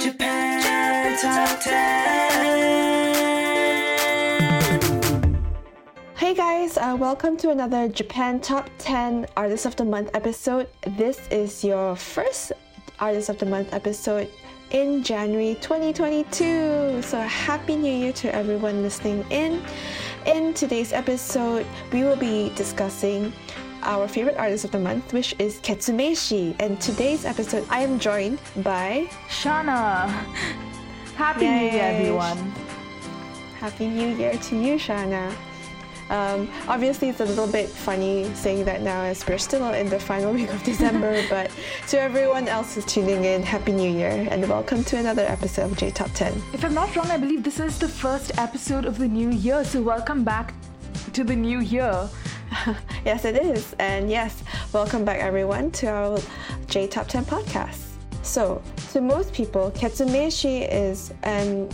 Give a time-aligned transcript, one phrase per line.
[0.00, 2.40] Japan Top 10.
[6.16, 10.68] Hey guys, uh, welcome to another Japan Top 10 Artist of the Month episode.
[10.96, 12.52] This is your first
[12.98, 14.28] Artist of the Month episode
[14.70, 17.02] in January 2022.
[17.02, 19.62] So, Happy New Year to everyone listening in.
[20.26, 23.32] In today's episode, we will be discussing
[23.82, 26.54] our favorite artist of the month, which is Ketsumeishi.
[26.58, 30.08] And today's episode, I am joined by Shana.
[31.16, 31.50] Happy Yay.
[31.50, 32.38] New Year, everyone.
[33.58, 35.34] Happy New Year to you, Shana.
[36.10, 40.00] Um, obviously, it's a little bit funny saying that now as we're still in the
[40.00, 41.50] final week of December, but
[41.88, 45.78] to everyone else who's tuning in, Happy New Year and welcome to another episode of
[45.78, 46.42] J Top 10.
[46.52, 49.64] If I'm not wrong, I believe this is the first episode of the new year,
[49.64, 50.52] so welcome back
[51.12, 52.08] to the new year.
[53.04, 53.74] yes, it is.
[53.78, 56.18] And yes, welcome back everyone to our
[56.66, 57.86] J Top 10 podcast.
[58.22, 58.62] So,
[58.92, 61.68] to most people, Ketsumeishi is an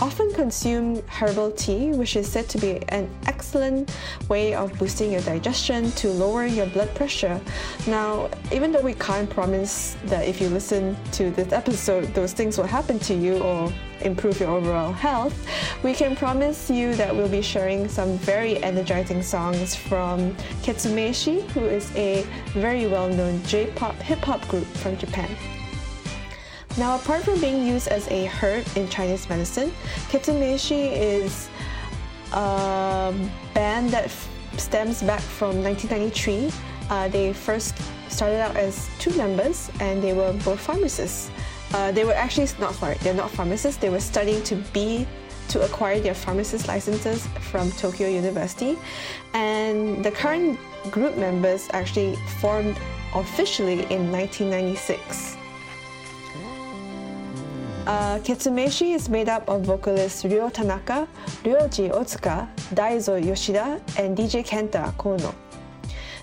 [0.00, 3.94] often consume herbal tea, which is said to be an excellent
[4.28, 7.40] way of boosting your digestion to lower your blood pressure.
[7.86, 12.58] Now, even though we can't promise that if you listen to this episode, those things
[12.58, 15.34] will happen to you or improve your overall health,
[15.82, 21.64] we can promise you that we'll be sharing some very energizing songs from Ketsumeishi, who
[21.64, 25.57] is a very well known J pop hip hop group from Japan.
[26.78, 29.72] Now, apart from being used as a herb in Chinese medicine,
[30.10, 31.48] Ketsumeishi is
[32.32, 33.12] a
[33.52, 34.12] band that
[34.56, 36.52] stems back from 1993.
[36.88, 37.76] Uh, they first
[38.08, 41.32] started out as two members and they were both pharmacists.
[41.74, 43.80] Uh, they were actually not sorry, they're not pharmacists.
[43.80, 45.04] They were studying to be
[45.48, 48.78] to acquire their pharmacist licenses from Tokyo University,
[49.32, 52.78] and the current group members actually formed
[53.14, 55.37] officially in 1996.
[57.88, 61.08] Uh, Ketsumeishi is made up of vocalists Ryo Tanaka,
[61.42, 65.34] Ryoji Otsuka, Daizo Yoshida, and DJ Kenta Kono.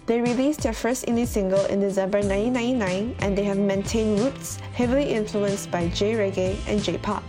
[0.05, 5.05] They released their first indie single in December 1999 and they have maintained roots heavily
[5.05, 7.23] influenced by J reggae and J pop.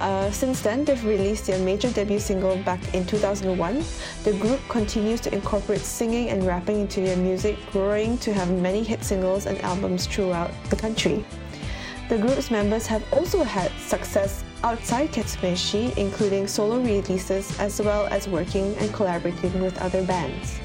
[0.00, 3.84] Uh, since then, they've released their major debut single back in 2001.
[4.24, 8.82] The group continues to incorporate singing and rapping into their music, growing to have many
[8.82, 11.26] hit singles and albums throughout the country.
[12.10, 18.26] The group's members have also had success outside Ketsumeishi, including solo releases as well as
[18.26, 20.58] working and collaborating with other bands.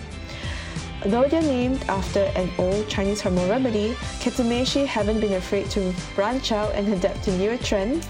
[1.05, 6.51] Though they're named after an old Chinese herbal remedy, Ketsumeishi haven't been afraid to branch
[6.51, 8.09] out and adapt to newer trends,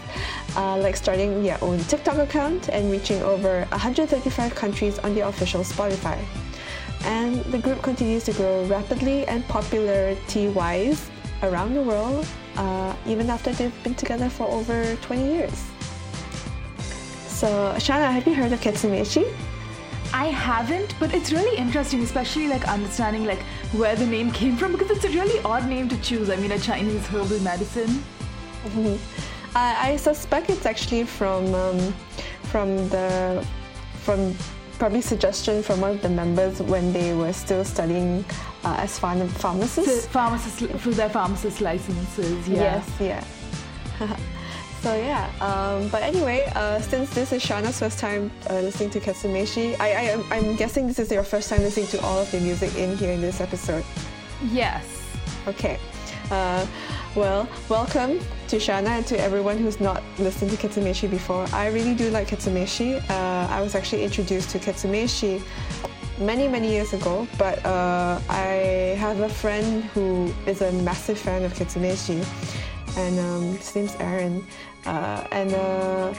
[0.55, 5.59] uh, like starting their own TikTok account and reaching over 135 countries on their official
[5.59, 6.17] Spotify.
[7.03, 11.09] And the group continues to grow rapidly and popularity-wise
[11.43, 12.25] around the world,
[12.57, 15.65] uh, even after they've been together for over 20 years.
[17.27, 19.31] So, Shana, have you heard of Ketsumeishi?
[20.13, 23.41] I haven't, but it's really interesting, especially like understanding like
[23.73, 26.29] where the name came from because it's a really odd name to choose.
[26.29, 28.03] I mean, a Chinese herbal medicine.
[28.63, 29.57] Mm-hmm.
[29.57, 31.93] I, I suspect it's actually from um,
[32.43, 33.45] from the
[34.03, 34.33] from
[34.77, 38.23] probably suggestion from one of the members when they were still studying
[38.63, 40.05] uh, as pharm- pharmacists.
[40.07, 42.47] Pharmacists for their pharmacist licenses.
[42.47, 42.83] Yeah.
[42.99, 43.25] Yes,
[43.99, 44.17] yeah.
[44.85, 48.99] So yeah, um, but anyway, uh, since this is Shana's first time uh, listening to
[48.99, 52.29] Ketsumeishi, I, I am I'm guessing this is your first time listening to all of
[52.29, 53.83] the music in here in this episode.
[54.43, 54.85] Yes.
[55.47, 55.79] Okay.
[56.29, 56.67] Uh,
[57.15, 58.19] well, welcome
[58.49, 61.47] to Shana and to everyone who's not listened to Ketsumeishi before.
[61.53, 63.01] I really do like Ketsumeishi.
[63.09, 65.41] Uh, I was actually introduced to Ketsumeishi
[66.19, 71.43] many, many years ago, but uh, I have a friend who is a massive fan
[71.43, 72.25] of Ketsumeishi,
[72.97, 74.45] and um, his name's Aaron.
[74.85, 76.13] Uh, and uh,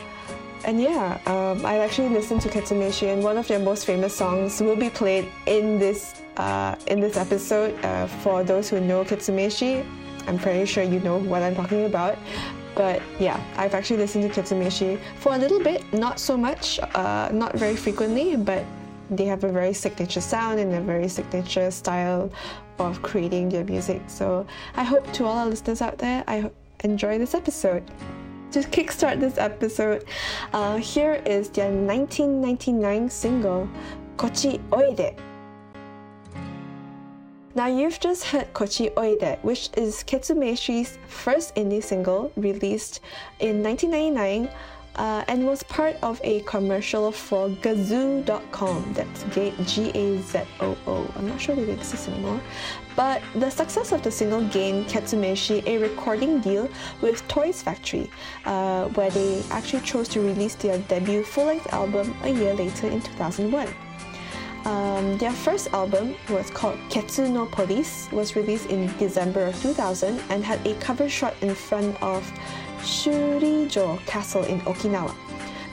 [0.65, 4.61] and yeah, um, I actually listened to Ketsumeishi, and one of their most famous songs
[4.63, 7.79] will be played in this uh, in this episode.
[7.85, 9.85] Uh, for those who know Ketsumeishi,
[10.27, 12.19] I'm pretty sure you know what I'm talking about.
[12.75, 17.31] But yeah, I've actually listened to Ketsumeishi for a little bit, not so much, uh,
[17.33, 18.65] not very frequently, but
[19.11, 22.31] they have a very signature sound and a very signature style
[22.79, 24.03] of creating their music.
[24.09, 26.51] So I hope to all our listeners out there, I
[26.85, 27.83] enjoy this episode.
[28.53, 30.05] To kickstart this episode,
[30.53, 33.69] uh, here is their 1999 single,
[34.17, 35.19] Kochi Oide.
[37.57, 43.01] Now you've just heard Kochi Oide, which is Ketsumeishi's first indie single released
[43.41, 44.51] in 1999
[44.97, 48.93] uh, and was part of a commercial for Gazoo.com.
[48.93, 49.25] That's
[49.73, 51.11] G A Z O O.
[51.17, 52.43] I'm not sure if it exists anymore.
[52.95, 56.69] But the success of the single gained Ketsumeishi a recording deal
[57.01, 58.11] with Toys Factory,
[58.45, 62.89] uh, where they actually chose to release their debut full length album a year later
[62.89, 63.67] in 2001.
[64.67, 70.21] Um, their first album was called Ketsu no Police, was released in December of 2000
[70.29, 72.29] and had a cover shot in front of
[72.81, 75.15] Shurijo Castle in Okinawa.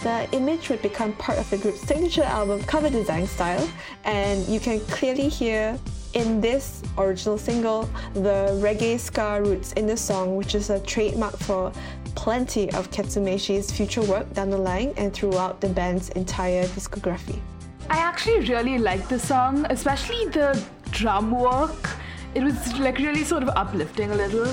[0.04, 3.68] The image would become part of the group's signature album cover design style,
[4.04, 5.80] and you can clearly hear
[6.14, 11.36] in this original single the reggae ska roots in the song, which is a trademark
[11.38, 11.74] for
[12.14, 17.40] plenty of Ketsumeishi's future work down the line and throughout the band's entire discography.
[17.90, 21.90] I actually really like the song, especially the drum work.
[22.36, 24.48] It was like really sort of uplifting a little.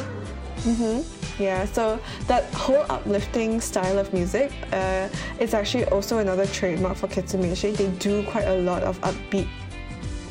[1.38, 7.08] Yeah, so that whole uplifting style of music uh, is actually also another trademark for
[7.08, 7.74] Ketsumeishi.
[7.74, 9.48] They do quite a lot of upbeat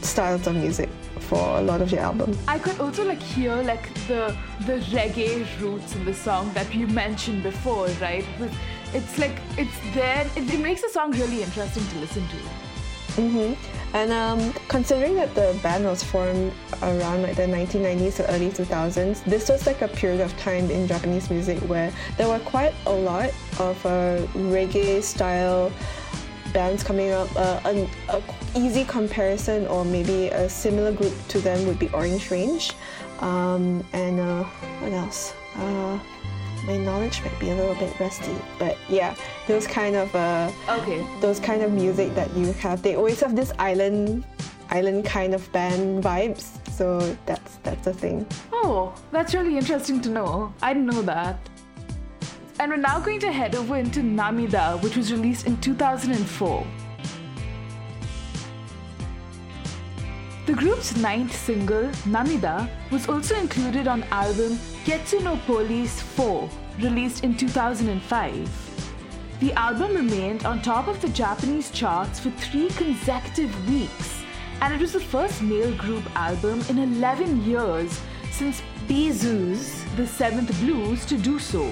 [0.02, 2.38] styles of music for a lot of their albums.
[2.48, 4.36] I could also like hear like the
[4.68, 8.26] the reggae roots in the song that you mentioned before, right?
[8.94, 10.28] It's like it's there.
[10.36, 12.69] It, it makes the song really interesting to listen to.
[13.94, 19.24] And um, considering that the band was formed around like the 1990s to early 2000s,
[19.24, 22.92] this was like a period of time in Japanese music where there were quite a
[22.92, 23.30] lot
[23.60, 25.72] of uh, reggae style
[26.54, 27.30] bands coming up.
[27.36, 28.22] Uh, an a
[28.56, 32.72] easy comparison or maybe a similar group to them would be Orange Range.
[33.20, 35.34] Um, and uh, what else?
[35.56, 36.00] Uh,
[36.70, 39.16] my knowledge might be a little bit rusty, but yeah,
[39.48, 41.04] those kind of uh, Okay.
[41.20, 42.84] those kind of music that you have.
[42.84, 44.24] They always have this island,
[44.70, 46.46] island kind of band vibes.
[46.70, 46.86] So
[47.26, 48.26] that's that's a thing.
[48.54, 50.54] Oh, that's really interesting to know.
[50.62, 51.40] I didn't know that.
[52.60, 56.68] And we're now going to head over into Namida, which was released in 2004.
[60.46, 61.86] The group's ninth single,
[62.16, 66.50] Namida, was also included on album Ketsu no Police 4,
[66.80, 68.50] released in 2005.
[69.42, 74.24] The album remained on top of the Japanese charts for three consecutive weeks,
[74.62, 78.00] and it was the first male group album in 11 years
[78.32, 81.72] since B'z's The Seventh Blues to do so.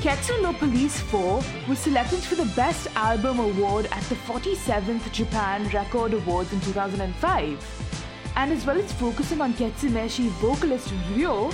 [0.00, 5.68] Ketsu no Police 4 was selected for the Best Album Award at the 47th Japan
[5.68, 8.05] Record Awards in 2005.
[8.36, 11.50] And as well as focusing on Ketsumeshi vocalist Ryo,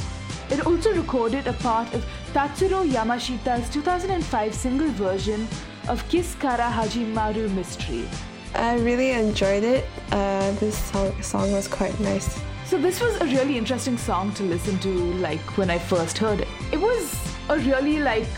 [0.51, 5.47] it also recorded a part of Tatsuro Yamashita's 2005 single version
[5.89, 8.09] of Kiss Kara Hajimaru Mystery.
[8.55, 9.85] I really enjoyed it.
[10.11, 12.43] Uh, this song song was quite nice.
[12.67, 14.89] So this was a really interesting song to listen to
[15.29, 16.49] like when I first heard it.
[16.73, 17.17] It was
[17.49, 18.29] a really like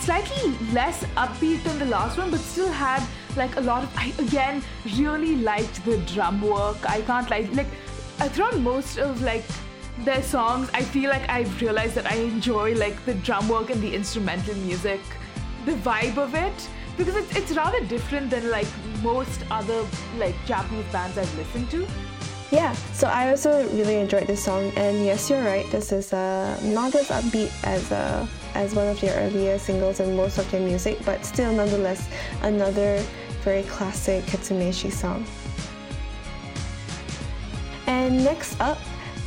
[0.00, 3.02] slightly less upbeat than the last one but still had
[3.36, 4.62] like a lot of I again
[4.98, 6.88] really liked the drum work.
[6.88, 7.68] I can't like like
[8.20, 9.44] I throughout most of like
[9.98, 13.82] their songs I feel like I've realized that I enjoy like the drum work and
[13.82, 15.00] the instrumental music,
[15.64, 18.68] the vibe of it because it's, it's rather different than like
[19.02, 19.84] most other
[20.18, 21.86] like Japanese bands I've listened to.
[22.50, 25.64] Yeah, so I also really enjoyed this song, and yes, you're right.
[25.70, 30.14] This is uh, not as upbeat as uh, as one of their earlier singles and
[30.14, 32.10] most of their music, but still, nonetheless,
[32.42, 33.02] another
[33.42, 35.24] very classic Ketsumeishi song.
[37.86, 38.78] And next up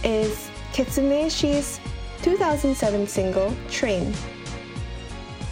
[0.04, 1.80] is Ketsumeishi's
[2.22, 4.14] 2007 single Train.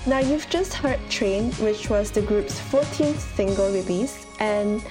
[0.05, 4.83] Now, you've just heard Train, which was the group's 14th single release, and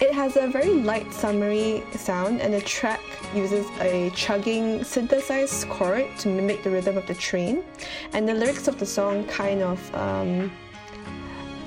[0.00, 3.00] it has a very light, summery sound, and the track
[3.34, 7.64] uses a chugging synthesized chord to mimic the rhythm of the train.
[8.12, 10.52] And the lyrics of the song kind of um,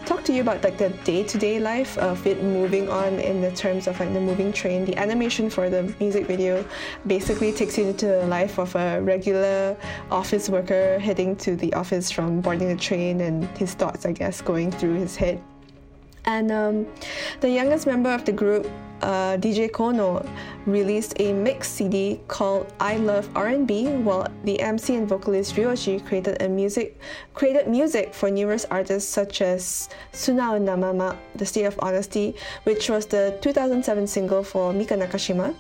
[0.10, 3.86] talk to you about like the day-to-day life of it moving on in the terms
[3.86, 4.84] of like the moving train.
[4.84, 6.66] The animation for the music video
[7.06, 9.78] basically takes you into the life of a regular
[10.10, 14.42] office worker heading to the office from boarding the train and his thoughts, I guess,
[14.42, 15.44] going through his head.
[16.26, 16.88] And um,
[17.40, 18.70] the youngest member of the group,
[19.02, 20.28] uh, DJ Kono,
[20.66, 26.42] released a mix CD called "I Love R&B," while the MC and vocalist Ryoji created
[26.42, 27.00] a music
[27.34, 33.06] created music for numerous artists such as Sunao Namama, "The State of Honesty," which was
[33.06, 35.56] the 2007 single for Mika Nakashima,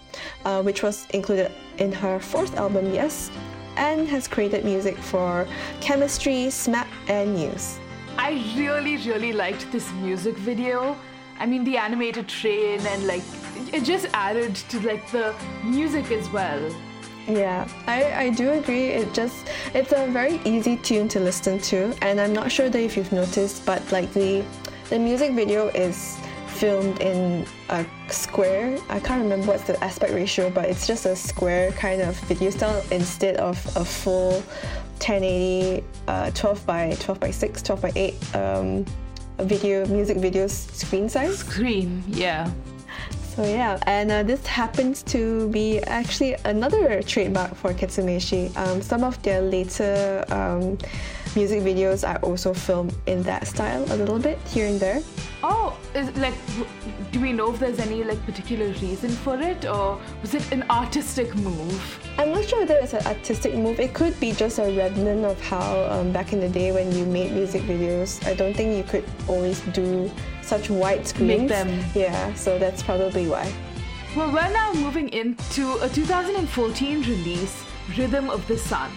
[0.46, 3.32] uh, which was included in her fourth album, Yes,
[3.78, 5.48] and has created music for
[5.80, 7.80] Chemistry, SMAP, and News.
[8.22, 10.98] I really, really liked this music video.
[11.40, 13.24] I mean, the animated train and like
[13.72, 15.34] it just added to like the
[15.64, 16.60] music as well.
[17.30, 18.88] Yeah, I, I do agree.
[18.88, 22.82] It just it's a very easy tune to listen to, and I'm not sure that
[22.82, 24.44] if you've noticed, but like the
[24.90, 26.18] the music video is
[26.60, 28.78] filmed in a square.
[28.90, 32.50] I can't remember what's the aspect ratio, but it's just a square kind of video
[32.50, 34.44] style instead of a full
[35.00, 38.86] 1080 uh, 12 by 12 by 6 12 by 8 um,
[39.39, 42.51] video music videos screen size Screen, yeah.
[43.36, 49.03] so yeah and uh, this happens to be actually another trademark for Ketsumeishi um, some
[49.03, 50.77] of their later um,
[51.36, 55.01] music videos are also filmed in that style a little bit here and there
[55.41, 56.33] Oh, is like,
[57.12, 60.63] do we know if there's any like particular reason for it, or was it an
[60.69, 62.09] artistic move?
[62.17, 63.79] I'm not sure whether it's an artistic move.
[63.79, 67.05] It could be just a remnant of how um, back in the day when you
[67.05, 71.39] made music videos, I don't think you could always do such wide screens.
[71.41, 71.86] Make them.
[71.95, 73.50] Yeah, so that's probably why.
[74.17, 77.63] Well, we're now moving into a 2014 release,
[77.98, 78.91] Rhythm of the Sun.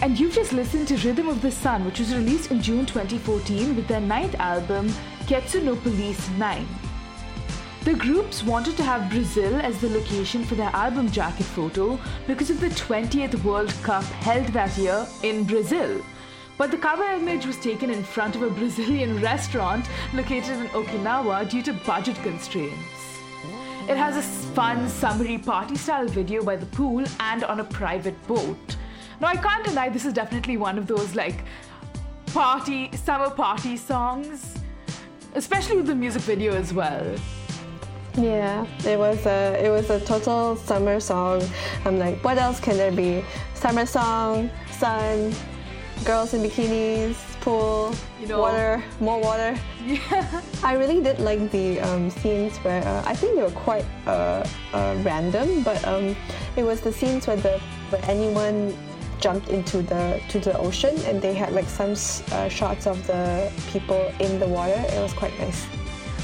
[0.00, 3.74] And you've just listened to Rhythm of the Sun, which was released in June 2014
[3.74, 4.88] with their ninth album,
[5.26, 6.66] Ketsu no Police 9.
[7.82, 12.48] The groups wanted to have Brazil as the location for their album jacket photo because
[12.48, 16.00] of the 20th World Cup held that year in Brazil.
[16.58, 21.50] But the cover image was taken in front of a Brazilian restaurant located in Okinawa
[21.50, 23.18] due to budget constraints.
[23.88, 24.22] It has a
[24.54, 28.76] fun, summery party style video by the pool and on a private boat.
[29.20, 31.42] Now, I can't deny this is definitely one of those like
[32.26, 34.54] party, summer party songs,
[35.34, 37.04] especially with the music video as well.
[38.16, 41.42] Yeah, it was a it was a total summer song.
[41.84, 43.24] I'm like, what else can there be?
[43.54, 45.32] Summer song, sun,
[46.04, 49.56] girls in bikinis, pool, You know- water, more water.
[49.86, 50.42] Yeah.
[50.62, 54.44] I really did like the um, scenes where uh, I think they were quite uh,
[54.74, 56.14] uh, random, but um,
[56.56, 57.58] it was the scenes where the
[57.90, 58.74] where anyone
[59.20, 61.92] jumped into the to the ocean and they had like some
[62.32, 64.82] uh, shots of the people in the water.
[64.88, 65.66] It was quite nice.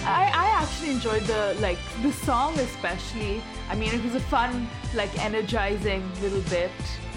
[0.05, 3.43] I, I actually enjoyed the like the song especially.
[3.71, 6.71] I mean, it was a fun, like energizing little bit.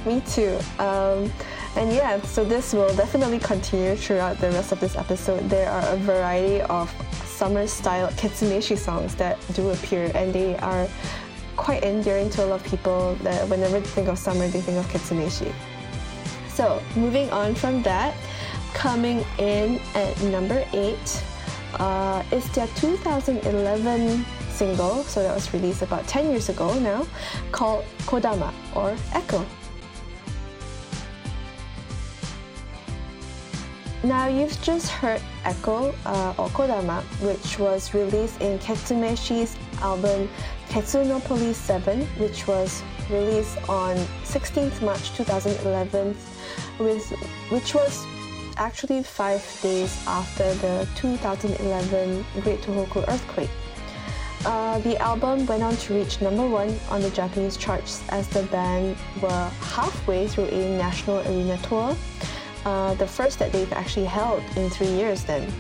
[0.06, 0.58] Me too.
[0.80, 1.32] Um,
[1.76, 5.50] and yeah, so this will definitely continue throughout the rest of this episode.
[5.50, 6.90] There are a variety of
[7.26, 10.88] summer style Ketsumeishi songs that do appear, and they are
[11.58, 14.78] quite endearing to a lot of people that whenever they think of summer, they think
[14.78, 15.52] of Ketsumeishi.
[16.50, 18.16] So, moving on from that,
[18.74, 21.24] coming in at number eight
[21.80, 27.06] uh, is their 2011 single, so that was released about 10 years ago now,
[27.52, 29.46] called Kodama or Echo.
[34.04, 40.30] Now you've just heard Echo uh, or Kodama, which was released in Ketsumeishi's album
[40.70, 46.16] Ketsuno Police 7, which was released on 16th March 2011,
[46.80, 47.10] with,
[47.50, 48.06] which was
[48.58, 53.50] actually five days after the 2011 Great Tohoku earthquake.
[54.46, 58.44] Uh, the album went on to reach number one on the Japanese charts as the
[58.44, 61.96] band were halfway through a national arena tour,
[62.66, 65.52] uh, the first that they've actually held in three years then.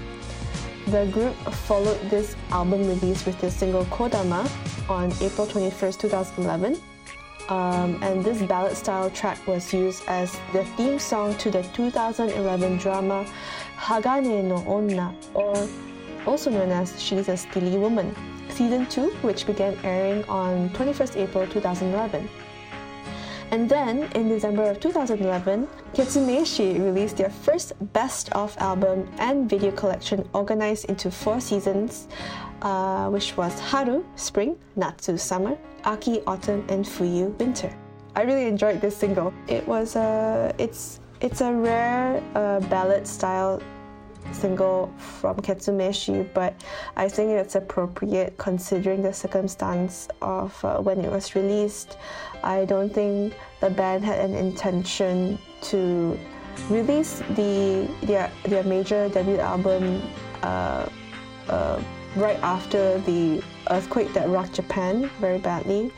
[0.87, 1.35] The group
[1.67, 4.49] followed this album release with the single Kodama
[4.87, 6.77] on April 21st, 2011.
[7.49, 12.77] Um, and this ballad style track was used as the theme song to the 2011
[12.77, 13.25] drama
[13.75, 15.67] Hagane no Onna, or
[16.25, 18.15] also known as She's a Steely Woman,
[18.47, 22.29] season 2, which began airing on 21st April 2011.
[23.51, 29.71] And then in December of 2011, Ketsumeishi released their first best of album and video
[29.71, 32.09] collection organized into four seasons,
[32.61, 37.73] uh, which was Haru, spring, Natsu, summer, Aki, autumn, and Fuyu, winter.
[38.15, 39.33] I really enjoyed this single.
[39.47, 43.61] It was a, it's, it's a rare uh, ballad style
[44.31, 46.53] single from Ketsumeishi, but
[46.95, 51.97] I think it's appropriate considering the circumstance of uh, when it was released.
[52.43, 56.17] I don't think the band had an intention to
[56.69, 60.01] release the their their major debut album
[60.43, 60.89] uh,
[61.49, 61.81] uh,
[62.15, 65.91] right after the earthquake that rocked Japan very badly.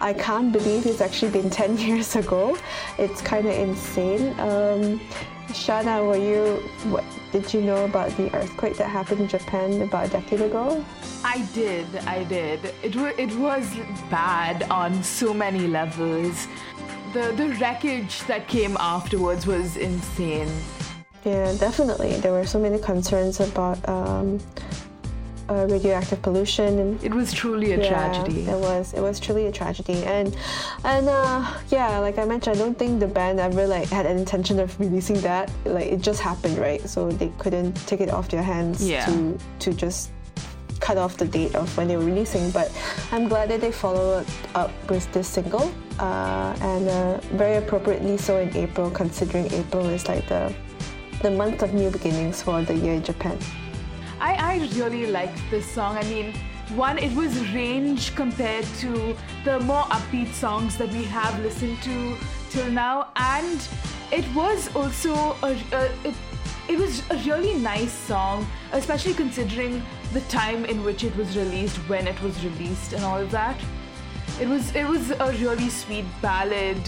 [0.00, 2.56] I can't believe it's actually been 10 years ago.
[2.98, 4.28] It's kind of insane.
[4.40, 5.00] Um,
[5.48, 6.56] Shana, were you?
[6.90, 7.04] What,
[7.40, 10.82] did you know about the earthquake that happened in Japan about a decade ago?
[11.22, 12.64] I did, I did.
[12.82, 13.68] It, w- it was
[14.10, 16.48] bad on so many levels.
[17.12, 20.48] The, the wreckage that came afterwards was insane.
[21.26, 22.14] Yeah, definitely.
[22.20, 24.40] There were so many concerns about um,
[25.48, 28.40] uh, radioactive pollution and It was truly a yeah, tragedy.
[28.42, 28.92] It was.
[28.94, 30.34] It was truly a tragedy, and
[30.84, 34.18] and uh, yeah, like I mentioned, I don't think the band ever like had an
[34.18, 35.50] intention of releasing that.
[35.64, 36.82] Like it just happened, right?
[36.88, 39.04] So they couldn't take it off their hands Yeah.
[39.06, 40.10] to to just
[40.80, 42.50] cut off the date of when they were releasing.
[42.50, 42.68] But
[43.12, 48.38] I'm glad that they followed up with this single, uh, and uh, very appropriately so
[48.38, 50.52] in April, considering April is like the
[51.22, 53.38] the month of new beginnings for the year in Japan.
[54.20, 55.96] I, I really liked this song.
[55.96, 56.32] I mean,
[56.74, 62.16] one, it was range compared to the more upbeat songs that we have listened to
[62.50, 63.68] till now, and
[64.10, 66.14] it was also a, a it,
[66.68, 69.82] it was a really nice song, especially considering
[70.12, 73.56] the time in which it was released, when it was released, and all of that.
[74.40, 76.80] It was it was a really sweet ballad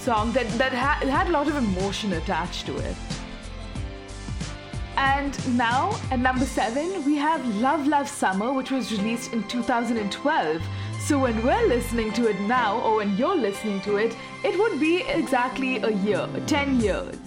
[0.00, 2.96] song that that ha- had a lot of emotion attached to it.
[4.96, 10.62] And now, at number seven, we have Love Love Summer, which was released in 2012.
[11.00, 14.80] So when we're listening to it now, or when you're listening to it, it would
[14.80, 17.18] be exactly a year, 10 years.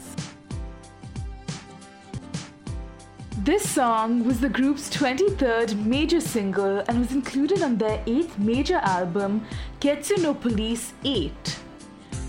[3.44, 8.78] This song was the group's 23rd major single and was included on their 8th major
[8.78, 9.46] album,
[9.80, 11.60] Ketsu no Police 8.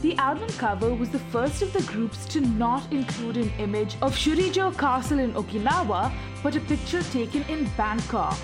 [0.02, 4.16] The album cover was the first of the groups to not include an image of
[4.16, 6.10] Shurijo Castle in Okinawa,
[6.42, 8.38] but a picture taken in Bangkok.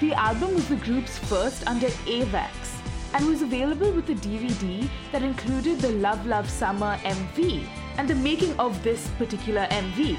[0.00, 2.50] The album was the group's first under AVEX
[3.12, 7.66] and was available with a DVD that included the Love Love Summer MV
[7.98, 10.16] and the making of this particular MV.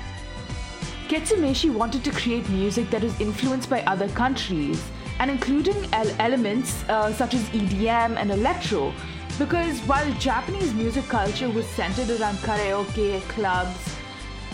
[1.07, 4.83] Ketsumeishi wanted to create music that was influenced by other countries
[5.19, 8.93] and including el- elements uh, such as EDM and electro
[9.37, 13.95] because while Japanese music culture was centered around karaoke, clubs,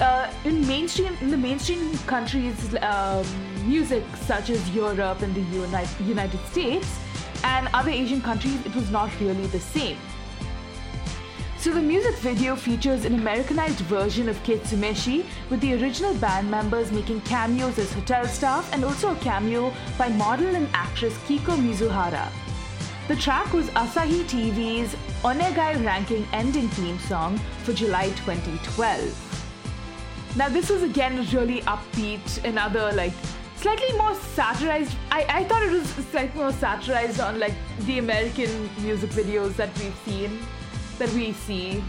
[0.02, 3.26] uh, in mainstream in the mainstream countries, um,
[3.66, 7.00] music such as Europe and the Uni- United States
[7.44, 9.98] and other Asian countries, it was not really the same.
[11.58, 16.92] So the music video features an Americanized version of Ketsumeishi with the original band members
[16.92, 22.28] making cameos as hotel staff and also a cameo by model and actress Kiko Mizuhara.
[23.10, 30.36] The track was Asahi TV's Onegai ranking ending theme song for July 2012.
[30.38, 33.12] Now this was again really upbeat, another like
[33.58, 34.96] slightly more satirized.
[35.12, 39.78] I, I thought it was slightly more satirized on like the American music videos that
[39.80, 40.40] we've seen,
[40.98, 41.84] that we see,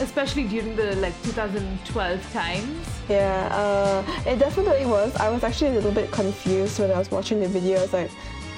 [0.00, 2.86] especially during the like 2012 times.
[3.08, 5.16] Yeah, uh, it definitely was.
[5.16, 7.78] I was actually a little bit confused when I was watching the video.
[7.78, 8.10] I was like,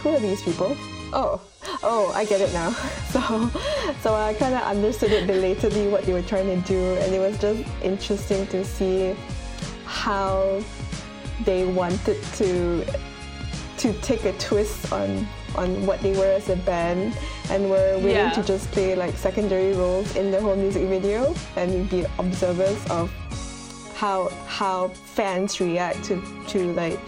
[0.02, 0.76] who are these people?
[1.12, 1.40] Oh,
[1.82, 2.74] oh, I get it now.
[3.12, 3.20] So,
[4.00, 7.18] so I kind of understood it belatedly what they were trying to do, and it
[7.18, 9.14] was just interesting to see
[9.84, 10.62] how
[11.44, 12.84] they wanted to
[13.76, 17.14] to take a twist on on what they were as a band
[17.50, 18.30] and were willing Yeah.
[18.30, 23.10] to just play like secondary roles in the whole music video and be observers of
[23.94, 26.98] how how fans react to to like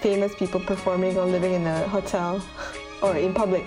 [0.00, 2.40] famous people performing or living in a hotel
[3.02, 3.64] or in public.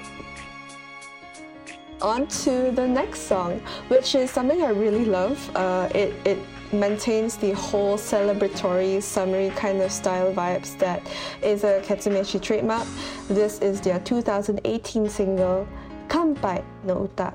[2.02, 5.38] On to the next song, which is something I really love.
[5.56, 6.40] Uh, it it
[6.72, 11.02] maintains the whole celebratory, summery kind of style vibes that
[11.42, 12.88] is a Ketsumeishi trademark.
[13.28, 15.68] This is their 2018 single,
[16.08, 17.34] Kanpai no Uta.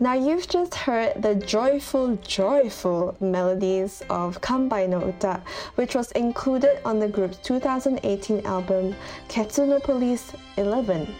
[0.00, 5.40] Now you've just heard the joyful, joyful melodies of Kanpai no Uta,
[5.76, 8.96] which was included on the group's 2018 album
[9.28, 11.14] Ketsuno Police 11.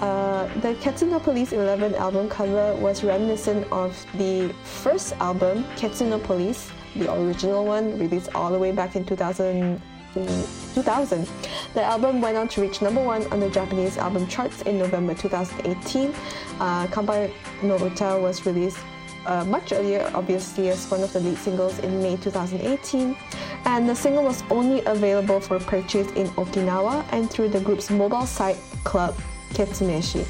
[0.00, 6.72] Uh, the Ketsuno Police 11 album cover was reminiscent of the first album, Ketsuno Police,
[6.96, 9.80] the original one, released all the way back in 2000.
[10.14, 11.28] 2000.
[11.74, 15.14] The album went on to reach number one on the Japanese album charts in November
[15.14, 16.14] 2018.
[16.60, 18.78] Uh, Kanpai no Uta was released
[19.26, 23.16] uh, much earlier, obviously, as one of the lead singles in May 2018.
[23.64, 28.26] And the single was only available for purchase in Okinawa and through the group's mobile
[28.26, 29.14] site club,
[29.50, 30.26] Ketsumeishi.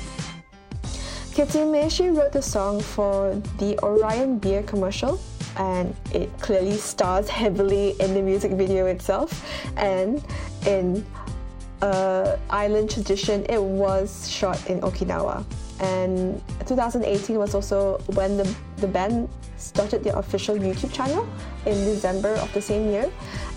[1.34, 5.18] Ketsumeishi wrote the song for the Orion beer commercial
[5.56, 10.22] and it clearly stars heavily in the music video itself and
[10.66, 11.04] in
[11.82, 15.44] uh, island tradition it was shot in Okinawa
[15.80, 21.26] and 2018 was also when the, the band started their official YouTube channel
[21.66, 23.10] in December of the same year.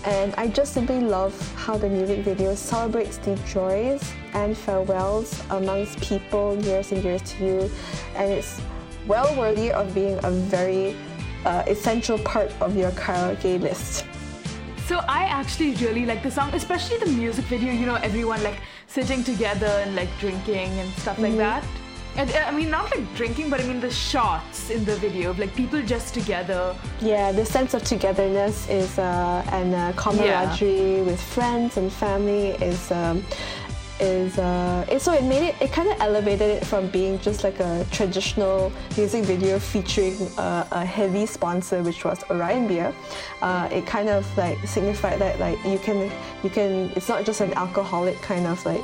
[0.04, 4.02] And I just simply love how the music video celebrates the joys
[4.34, 7.70] and farewells amongst people years and years to you.
[8.16, 8.60] And it's
[9.06, 10.96] well worthy of being a very
[11.48, 14.04] uh, essential part of your karaoke list.
[14.86, 17.72] So I actually really like the song, especially the music video.
[17.72, 21.64] You know, everyone like sitting together and like drinking and stuff like that.
[22.16, 25.30] And uh, I mean, not like drinking, but I mean the shots in the video
[25.30, 26.74] of like people just together.
[27.00, 32.90] Yeah, the sense of togetherness is uh, and uh, camaraderie with friends and family is
[32.90, 33.24] um,
[34.00, 37.44] is uh, it, so it made it it kind of elevated it from being just
[37.44, 42.94] like a traditional music video featuring uh, a heavy sponsor, which was Orion Beer.
[43.42, 46.10] Uh, it kind of like signified that like you can
[46.42, 48.82] you can it's not just an alcoholic kind of like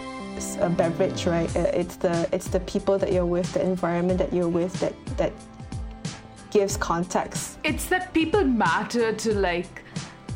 [0.60, 1.54] a beverage, right?
[1.56, 4.94] Uh, It's the it's the people that you're with, the environment that you're with that
[5.16, 5.32] that
[6.50, 7.58] gives context.
[7.64, 9.82] It's that people matter to like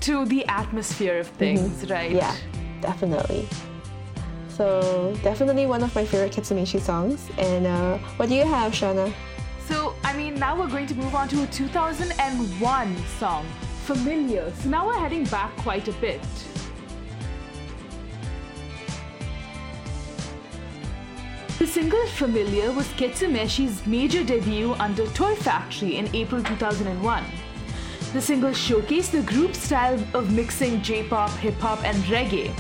[0.01, 2.11] to the atmosphere of things, right?
[2.13, 2.35] Yeah,
[2.81, 3.49] definitely.
[4.59, 7.31] So definitely one of my favorite Ketsumeishi songs.
[7.39, 9.15] And uh, what do you have, Shana?
[9.69, 13.47] So, I mean, now we're going to move on to a 2001 song,
[13.85, 14.53] Familiar.
[14.61, 16.21] So now we're heading back quite a bit.
[21.61, 27.25] The single Familiar was Ketsumeishi's major debut under Toy Factory in April 2001.
[28.13, 32.53] The single showcased the group's style of mixing J-pop, hip-hop, and reggae.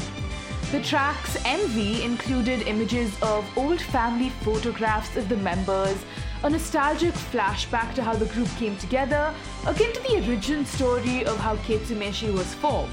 [0.70, 5.96] The track's MV included images of old family photographs of the members,
[6.42, 9.34] a nostalgic flashback to how the group came together,
[9.66, 12.92] akin to the origin story of how Ketsumeishi was formed.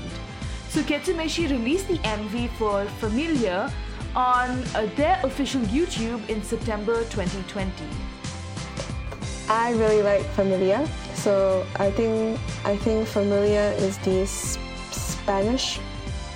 [0.70, 3.70] So Ketsumeishi released the MV for Familiar
[4.16, 7.74] on uh, their official YouTube in September 2020.
[9.50, 10.88] I really like Familia.
[11.14, 15.82] So I think I think Familia is the Spanish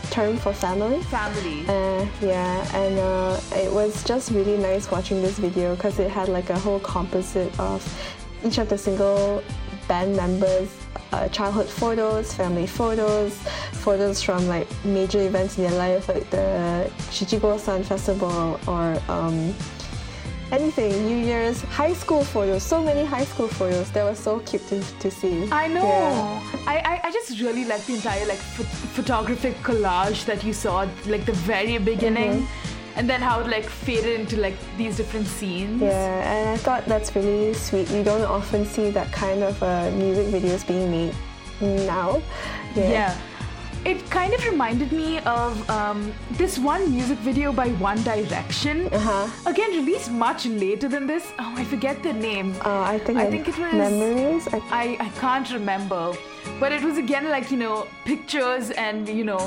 [0.09, 1.01] term for family.
[1.03, 1.65] Family.
[1.67, 6.29] Uh, yeah, and uh, it was just really nice watching this video because it had
[6.29, 7.81] like a whole composite of
[8.43, 9.43] each of the single
[9.87, 10.69] band members'
[11.11, 13.37] uh, childhood photos, family photos,
[13.73, 19.53] photos from like major events in their life, like the Shichigo San Festival or um,
[20.51, 23.91] anything, New Year's, high school photos, so many high school photos.
[23.91, 25.47] That was so cute to, to see.
[25.51, 25.83] I know.
[25.83, 26.41] Yeah.
[26.67, 30.83] I, I, I just really like the entire like ph- photographic collage that you saw
[30.83, 32.47] at, like the very beginning,
[32.95, 35.81] and then how it like faded into like these different scenes.
[35.81, 37.89] Yeah, and I thought that's really sweet.
[37.91, 41.15] You don't often see that kind of uh, music videos being made
[41.61, 42.21] now.
[42.75, 43.17] Yeah.
[43.85, 48.87] It kind of reminded me of um, this one music video by One Direction.
[48.91, 49.49] Uh-huh.
[49.49, 51.31] Again, released much later than this.
[51.39, 52.55] Oh, I forget the name.
[52.65, 54.47] Uh, I think I of think it was memories.
[54.53, 56.13] I, I, I can't remember.
[56.59, 59.39] But it was again like, you know, pictures and, you know,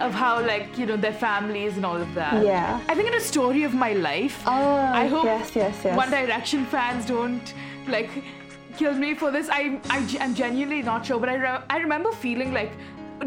[0.00, 2.34] of how like, you know, their families and all of that.
[2.34, 2.44] Hmm.
[2.44, 2.80] Yeah.
[2.86, 4.42] I think it's a story of my life.
[4.46, 5.96] Oh, I hope yes, yes, yes.
[5.96, 7.54] One Direction fans don't
[7.88, 8.10] like
[8.76, 9.48] kill me for this.
[9.50, 12.72] I, I am genuinely not sure, but I, re- I remember feeling like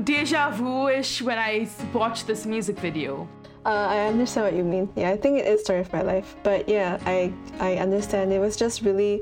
[0.04, 3.28] deja vu-ish when I watched this music video.
[3.66, 4.90] Uh, I understand what you mean.
[4.96, 6.36] Yeah, I think it is story of my life.
[6.44, 8.34] But yeah, I I understand.
[8.34, 9.22] It was just really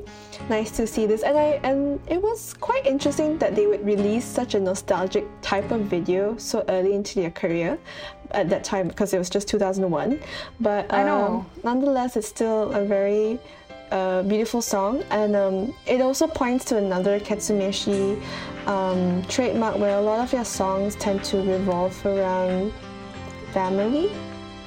[0.50, 4.26] nice to see this, and I and it was quite interesting that they would release
[4.26, 7.78] such a nostalgic type of video so early into their career
[8.32, 10.20] at that time because it was just 2001.
[10.60, 11.26] But I know.
[11.26, 13.38] um, nonetheless, it's still a very
[13.92, 18.22] uh, beautiful song, and um, it also points to another Ketsumeishi
[18.66, 22.74] um, trademark where a lot of their songs tend to revolve around
[23.52, 24.10] family.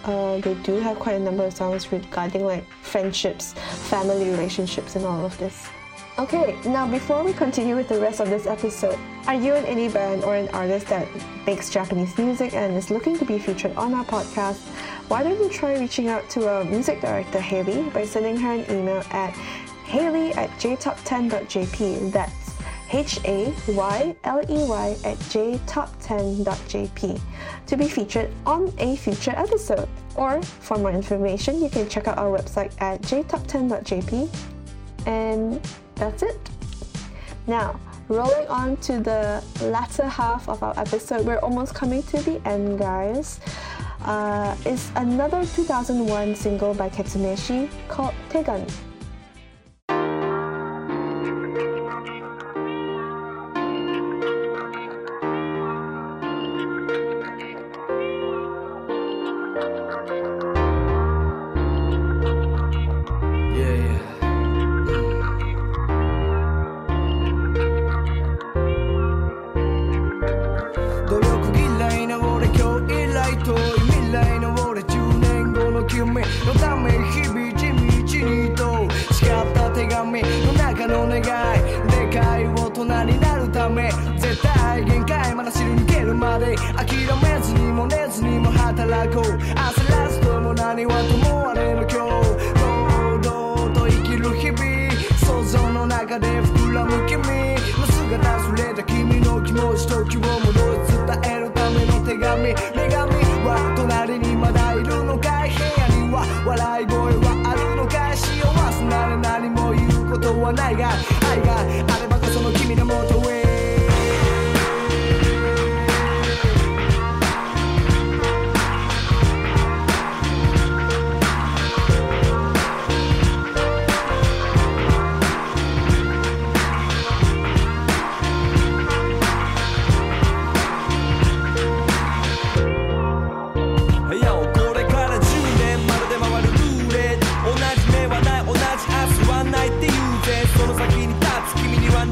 [0.04, 3.54] Uh, they do have quite a number of songs regarding like friendships,
[3.88, 5.68] family relationships, and all of this.
[6.16, 8.96] Okay, now before we continue with the rest of this episode,
[9.26, 11.08] are you in any band or an artist that
[11.44, 14.60] makes Japanese music and is looking to be featured on our podcast?
[15.08, 18.60] Why don't you try reaching out to our music director Haley by sending her an
[18.70, 19.32] email at
[19.86, 22.12] haley at jtop10.jp.
[22.12, 22.52] That's
[22.92, 27.20] H A Y L E Y at jtop10.jp
[27.66, 29.88] to be featured on a future episode.
[30.14, 34.28] Or for more information, you can check out our website at jtop10.jp.
[35.06, 35.60] And
[35.96, 36.50] that's it.
[37.46, 37.78] Now,
[38.08, 42.78] rolling on to the latter half of our episode, we're almost coming to the end,
[42.78, 43.40] guys.
[44.04, 48.66] Uh, is another 2001 single by Ketsumeishi called Tegan.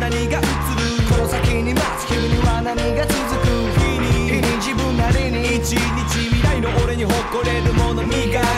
[0.03, 0.43] 何が映る
[1.07, 3.47] この先に待つ君には何が続く
[3.79, 8.11] 日に日に自分なりに一日未来の俺に誇れるもの磨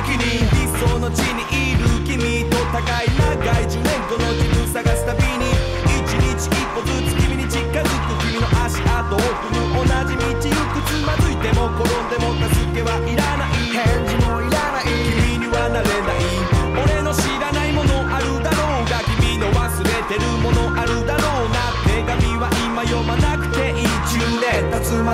[0.08, 5.52] きに理想の地にいる君と高い長い10年後の自分探すたびに
[5.84, 14.23] 一日一歩ずつ君に近づく君の足跡を踏む同じ道行くつまずいても転んでも助けはいらない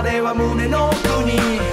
[0.02, 1.69] までは胸の奥に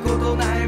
[0.00, 0.67] ことない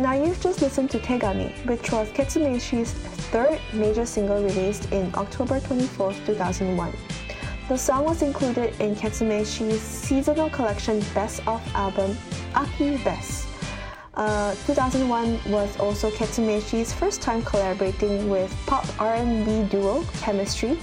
[0.00, 2.92] Now you've just listened to Tegami, which was Ketsumeishi's
[3.32, 6.96] third major single released in October 24, 2001.
[7.68, 12.16] The song was included in Ketsumeishi's seasonal collection Best of album
[12.54, 13.46] Aki Best.
[14.14, 20.78] Uh, 2001 was also Ketsumeishi's first time collaborating with pop R&B duo Chemistry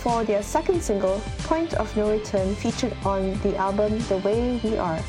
[0.00, 4.78] for their second single, Point of No Return, featured on the album The Way We
[4.78, 5.00] Are.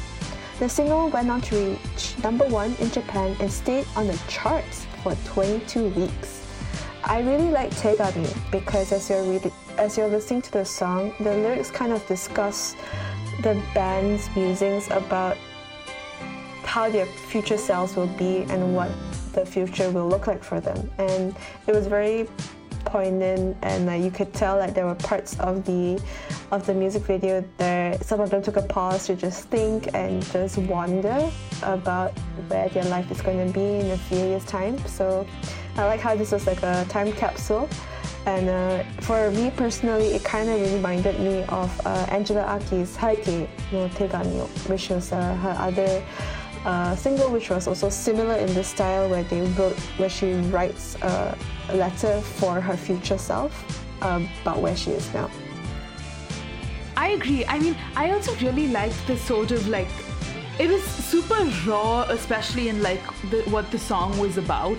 [0.58, 4.86] The single went on to reach number one in Japan and stayed on the charts
[5.04, 6.48] for 22 weeks.
[7.04, 11.36] I really like Tegami because as you're reading, as you're listening to the song, the
[11.36, 12.74] lyrics kind of discuss
[13.44, 15.36] the band's musings about
[16.64, 18.90] how their future selves will be and what
[19.34, 20.90] the future will look like for them.
[20.98, 21.36] And
[21.68, 22.30] it was very
[22.96, 26.02] poignant and uh, you could tell that there were parts of the
[26.52, 30.24] of the music video there some of them took a pause to just think and
[30.32, 31.18] just wonder
[31.64, 32.12] about
[32.48, 34.78] where their life is going to be in a few years time.
[34.88, 35.28] So
[35.76, 37.68] i like how this was like a time capsule.
[38.34, 43.42] And uh, for me personally it kind of reminded me of uh, angela aki's haikei
[43.74, 45.92] no tegami which was uh, her other
[46.66, 50.96] uh, single, which was also similar in this style, where they wrote, where she writes
[51.02, 51.38] a
[51.74, 53.54] letter for her future self
[54.02, 55.30] um, about where she is now.
[56.98, 57.46] I agree.
[57.46, 59.88] I mean, I also really liked the sort of like
[60.58, 64.78] it was super raw, especially in like the, what the song was about.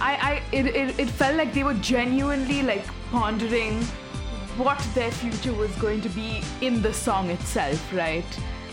[0.00, 3.82] I, I it, it, it felt like they were genuinely like pondering
[4.56, 8.24] what their future was going to be in the song itself, right?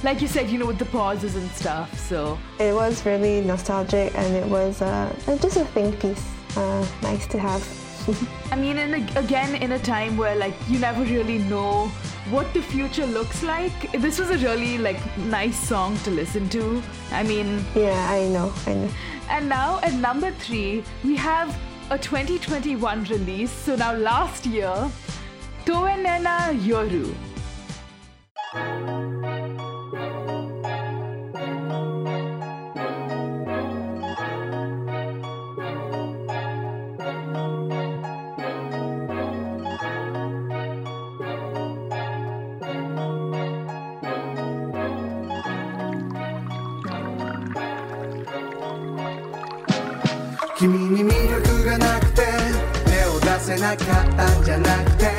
[0.03, 1.87] Like you said, you know, with the pauses and stuff.
[1.99, 6.25] So It was really nostalgic and it was uh, just a think piece.
[6.55, 7.61] Uh, nice to have.
[8.51, 11.87] I mean, and ag- again, in a time where like you never really know
[12.31, 16.81] what the future looks like, this was a really like nice song to listen to.
[17.11, 18.89] I mean, yeah, I know, I know.
[19.29, 21.55] and now at number three, we have
[21.91, 23.51] a 2021 release.
[23.51, 24.89] So now last year,
[25.65, 27.13] Toenena Yoru.
[50.59, 52.21] 君に魅力がなくて
[52.83, 55.09] 手を出せなかったんじゃなくて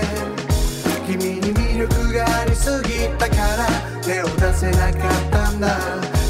[1.06, 3.66] 君に魅力がありすぎたから
[4.02, 5.78] 手を出せなかったんだ。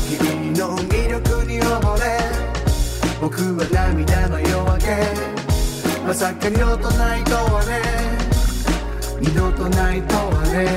[0.09, 2.21] 君の魅力に溺れ。
[3.21, 6.07] 僕は涙の夜明け。
[6.07, 7.83] まさか二度とないとはね。
[9.21, 10.69] 二度とないとはね。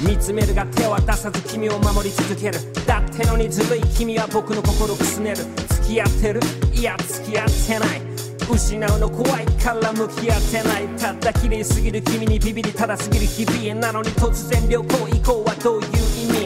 [0.00, 2.58] 見つめるが手は出さず君を守り続ける。
[2.86, 5.36] だってのにずるい君は僕の心くすねる。
[5.36, 6.40] 付き合ってる。
[6.72, 8.02] いや付き合ってない。
[8.50, 10.86] 失うの怖いから向き合ってない。
[10.98, 16.45] たった綺麗すぎる君にビビりただすぎる日々なのに突然旅行行こうはどういう意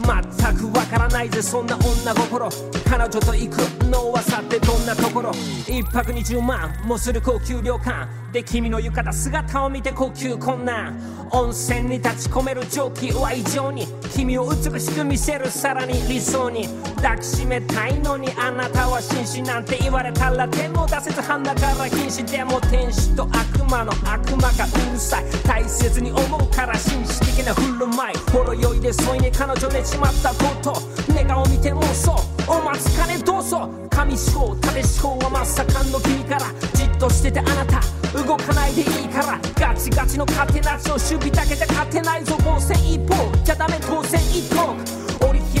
[0.00, 1.42] 全くわからないぜ。
[1.42, 2.48] そんな女心。
[2.88, 5.30] 彼女と行くのはさてどんなところ。
[5.68, 8.08] 一泊20万もする高級旅館。
[8.32, 10.96] で君の浴衣姿を見て呼吸困難
[11.32, 13.86] 温泉に立ち込める蒸気は異常に。
[14.14, 15.50] 君を美しく見せる。
[15.50, 16.68] さらに理想に。
[16.96, 25.24] 抱きしめたいのにあなたは紳士なんて言われたら手も出せず鼻から瀕死でも天使と悪魔の悪魔がうるさい。
[25.46, 28.16] 大切に思うから紳士的な振る舞い。
[28.30, 30.72] ほろ酔いで添い寝彼女寝ちまったこと。
[31.12, 32.16] 寝顔見て妄想
[32.48, 33.68] お待ちかねどうぞ。
[33.90, 36.46] 神思考試し考はまさかの君から。
[36.74, 37.80] じっとしててあなた
[38.16, 39.38] 動かないでいいから。
[39.54, 42.36] ガチガチの勝手なしを守備だけじゃ勝てないぞ。
[42.42, 43.30] 防戦一方。
[43.44, 44.76] じゃダメ当選一本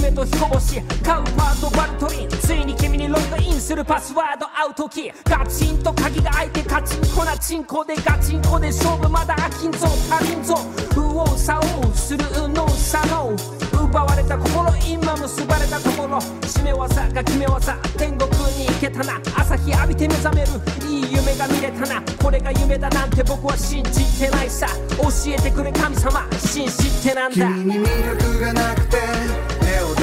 [0.00, 5.12] 姫と彦星カウパーとバルトリンついに君にログインするパスワードアウトキー。
[5.28, 10.54] ガチンと鍵が開いてカチンコなチンコでガチンコで勝負まだ飽きんぞ足りんぞ
[10.96, 13.36] 右往左往する右脳左脳
[13.72, 20.48] 奪われた心今結ばれたところ締め技が決め技天国に行けたな朝日浴びて目覚める
[20.88, 24.66] いい夢が見れたなこれが夢だなんて僕は信じてないさ。
[24.96, 26.28] 教えてくれ神様。
[26.38, 27.48] 信じてなんだ。
[27.48, 29.49] 君に魅力がなくて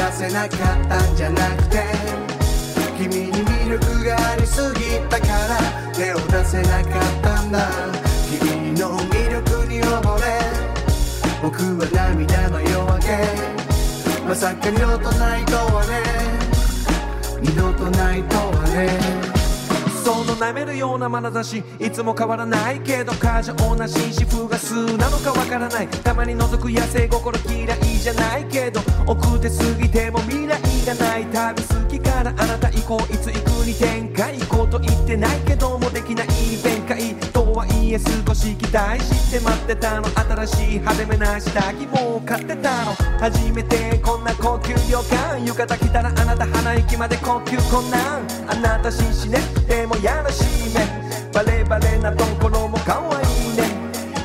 [0.07, 1.83] 出せなかったんじゃなくて
[2.97, 7.67] 君に魅力がありすぎたから手を出せなかったんだ。
[8.39, 10.39] 君の魅力に溺れ
[11.41, 13.07] 僕は涙の夜明け
[14.25, 16.03] まさか二度とないとはね。
[17.41, 19.36] 二度とないとはね。
[20.07, 21.61] その舐めるような眼差し。
[21.81, 25.87] いつも変わらないけど過剰な紳士風が素なのかわからない。
[25.89, 28.79] たまに覗く野生心嫌いじゃないけど。
[29.05, 36.27] 奥手すぎても未来がない旅好きからあなた行こういつ行くに展開行こうと言ってないけどもできない
[36.63, 50.87] 弁解とはいえ少し期待して待ってたの新しい派手めな下着も買ってたの初めてこんな高級旅館浴衣着たらあなた鼻息まで高級困難あなた紳士ねでもやらしいね
[51.33, 53.75] バレバレなところも可愛いね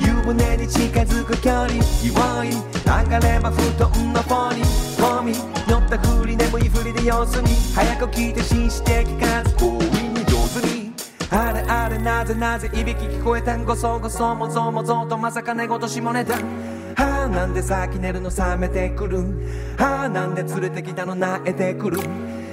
[0.00, 4.91] 湯船に近づく距離弱い流れま布団のポニー
[5.22, 5.32] ミ
[5.68, 10.92] 乗ったふり眠いふりで様子見早く聞いて紳士的かつ強引に上手に
[11.30, 16.34] あれあれなぜなぜいびき聞こえたんごそごそもぞもぞとまさか寝言下ネタ
[16.94, 19.18] はあなんで先寝るの冷めてくる。
[19.78, 21.98] はあなんで連れてきたの泣えてくる。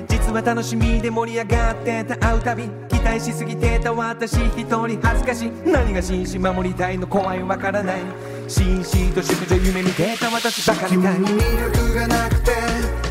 [0.07, 4.99] 実は楽しみで盛り上がってた会うたび期待しすぎてた私一人。
[5.01, 5.51] 恥ずかしい。
[5.65, 8.01] 何が紳士守りたいの怖いわからない。
[8.49, 11.13] 紳士と淑女夢見てた私ばかりだ。
[11.13, 12.51] 君に魅力がなくて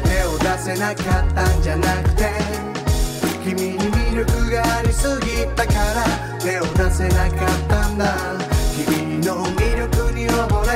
[0.02, 2.28] 手を出せなかったんじゃなくて
[3.44, 6.04] 君に魅力がありすぎたから
[6.40, 8.14] 手を出せなかったんだ。
[8.84, 10.70] 君の魅力に溺れ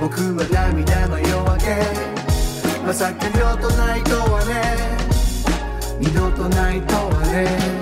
[0.00, 1.66] 僕は涙の夜明け
[2.86, 4.62] まさか二度とないとはね
[5.98, 7.79] 二度とないとはね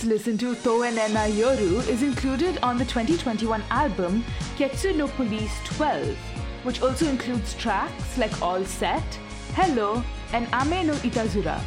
[0.00, 4.24] just listened to, Toenena Yoru, is included on the 2021 album
[4.56, 6.16] Ketsu no Police 12,
[6.62, 9.02] which also includes tracks like All Set,
[9.54, 11.60] Hello, and Ame no Itazura.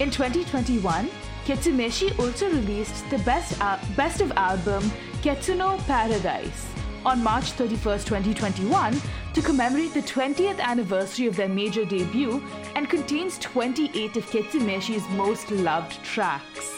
[0.00, 1.10] In 2021,
[1.44, 4.82] Ketsumeishi also released the best, al- best of album
[5.20, 6.66] Ketsu no Paradise
[7.04, 9.00] on March 31st, 2021
[9.34, 12.42] to commemorate the 20th anniversary of their major debut
[12.76, 16.75] and contains 28 of Ketsumeishi's most loved tracks.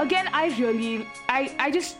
[0.00, 1.98] Again, I really, I, I just,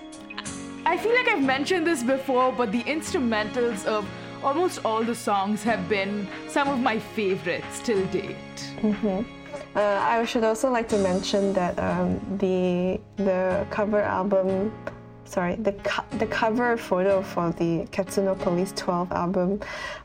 [0.86, 4.08] I feel like I've mentioned this before, but the instrumentals of
[4.42, 8.56] almost all the songs have been some of my favorites till date.
[9.76, 14.72] Uh, I should also like to mention that um, the the cover album,
[15.30, 19.60] sorry, the co- the cover photo for the Ketsu no Police 12 album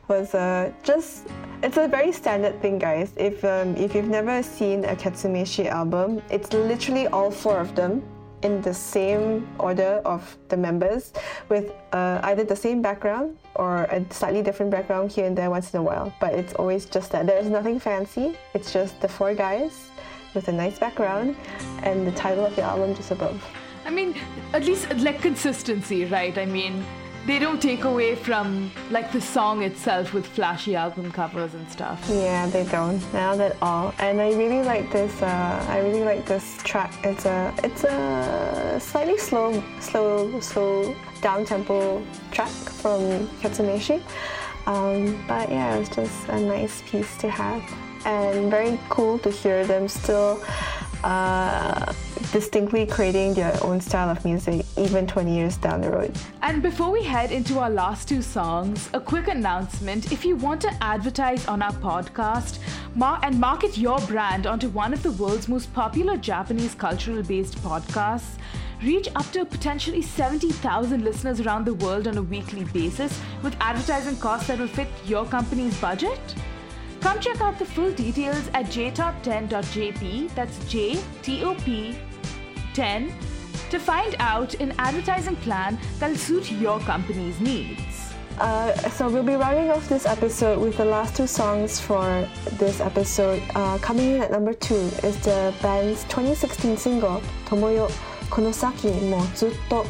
[0.08, 1.26] was uh, just
[1.62, 3.12] it's a very standard thing, guys.
[3.16, 8.02] If um, if you've never seen a Ketsumeishi album, it's literally all four of them
[8.42, 11.12] in the same order of the members
[11.48, 15.74] with uh, either the same background or a slightly different background here and there once
[15.74, 16.12] in a while.
[16.20, 17.26] But it's always just that.
[17.26, 18.36] There's nothing fancy.
[18.54, 19.90] It's just the four guys
[20.34, 21.34] with a nice background
[21.82, 23.42] and the title of the album just above.
[23.86, 24.14] I mean,
[24.52, 26.36] at least like consistency, right?
[26.36, 26.84] I mean,
[27.24, 32.04] they don't take away from like the song itself with flashy album covers and stuff.
[32.10, 33.00] Yeah, they don't.
[33.12, 33.94] Not at all.
[33.98, 35.22] And I really like this.
[35.22, 36.92] Uh, I really like this track.
[37.04, 42.50] It's a it's a slightly slow, slow, slow down tempo track
[42.82, 44.02] from Ketsumeishi.
[44.66, 47.62] Um, but yeah, it was just a nice piece to have,
[48.04, 50.42] and very cool to hear them still.
[51.04, 51.92] Uh,
[52.32, 56.14] distinctly creating their own style of music even 20 years down the road.
[56.42, 60.12] And before we head into our last two songs, a quick announcement.
[60.12, 62.58] If you want to advertise on our podcast
[62.94, 67.56] mar- and market your brand onto one of the world's most popular Japanese cultural based
[67.62, 68.38] podcasts,
[68.82, 74.16] reach up to potentially 70,000 listeners around the world on a weekly basis with advertising
[74.16, 76.20] costs that will fit your company's budget?
[77.00, 81.96] Come check out the full details at jtop10.jp, that's J-T-O-P
[82.76, 83.12] 10,
[83.70, 88.12] to find out an advertising plan that'll suit your company's needs.
[88.38, 92.80] Uh, so we'll be rounding off this episode with the last two songs for this
[92.80, 93.42] episode.
[93.54, 97.88] Uh, coming in at number two is the band's 2016 single "Tomoyo
[98.28, 99.86] Konosaki mo Zutto."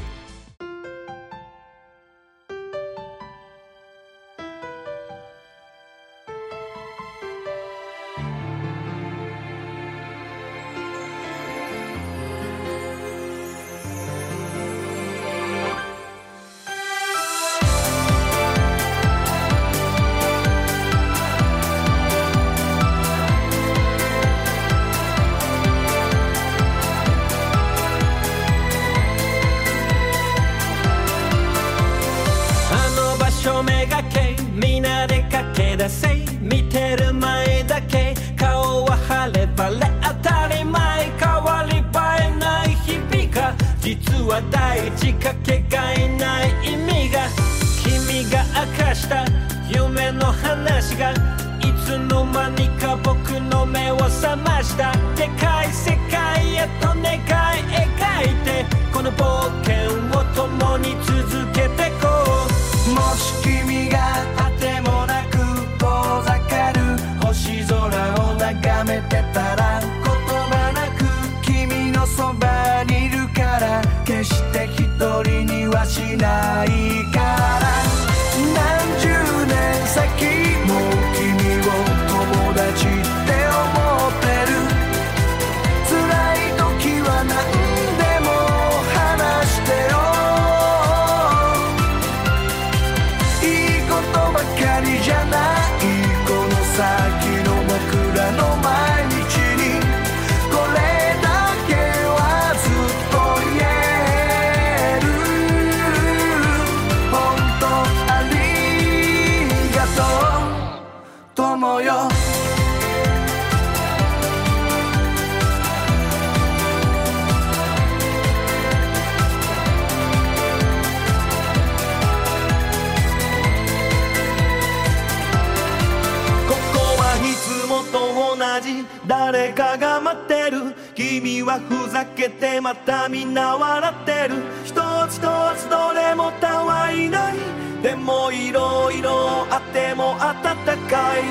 [131.57, 134.43] はふざけてまたみんな笑ってる。
[134.65, 134.75] 一
[135.09, 135.25] つ一
[135.57, 137.35] つどれもたわいない。
[137.83, 140.43] でもいろいろあっても温
[140.89, 141.23] かい。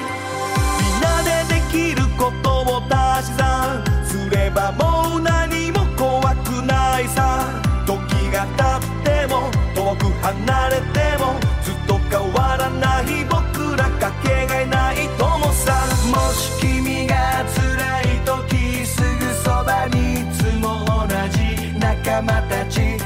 [0.81, 7.61] みんなでできることを足し算すればもう何も怖くないさ。
[7.85, 7.93] 時
[8.31, 15.73] が経っても遠く離れてもずっと変わらない僕らかけがえない友さ。
[16.09, 16.64] もし
[22.14, 23.03] じ仲間たち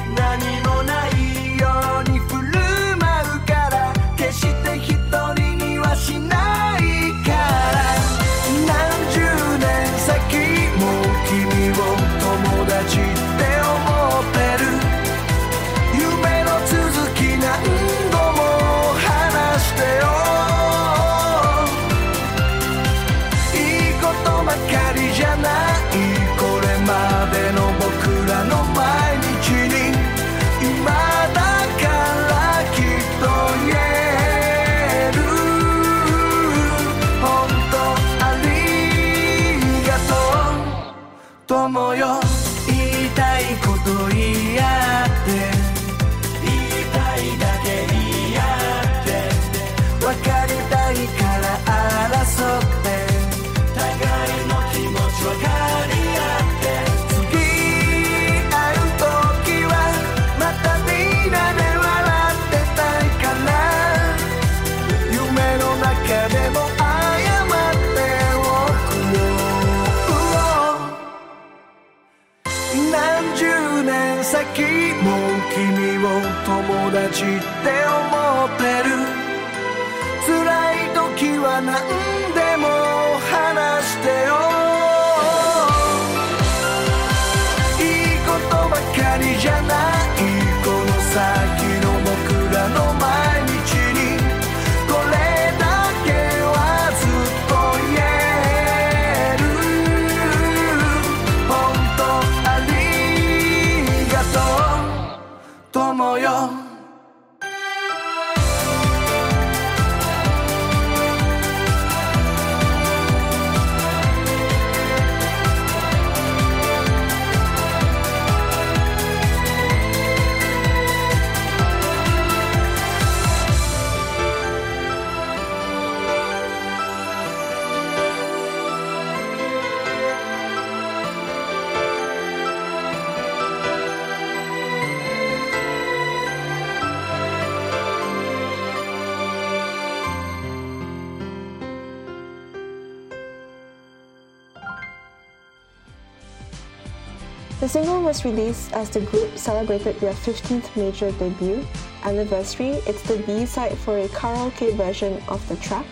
[147.70, 151.64] Single was released as the group celebrated their 15th major debut
[152.04, 152.82] anniversary.
[152.88, 155.86] It's the B-side for a karaoke version of the track.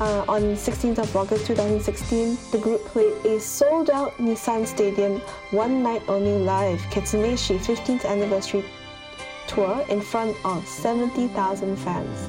[0.00, 5.18] Uh, on 16th of August 2016, the group played a sold-out Nissan Stadium
[5.50, 8.64] one night only live Ketsumeishi 15th anniversary
[9.48, 12.28] tour in front of 70,000 fans.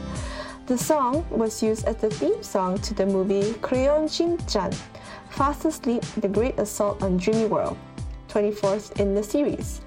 [0.65, 4.71] The song was used as the theme song to the movie Crayon Shin-chan,
[5.29, 7.77] Fast Asleep: The Great Assault on Dreamy World,
[8.29, 9.81] 24th in the series.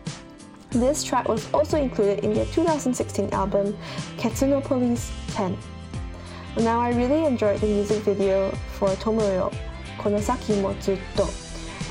[0.70, 3.76] This track was also included in their 2016 album
[4.16, 5.56] Ketsunopolis 10.
[6.58, 9.54] Now, I really enjoyed the music video for Tomoyo
[9.98, 11.28] Konosaki mo Zutto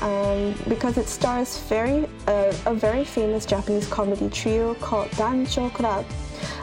[0.02, 6.04] um, because it stars very uh, a very famous Japanese comedy trio called Dacho Club,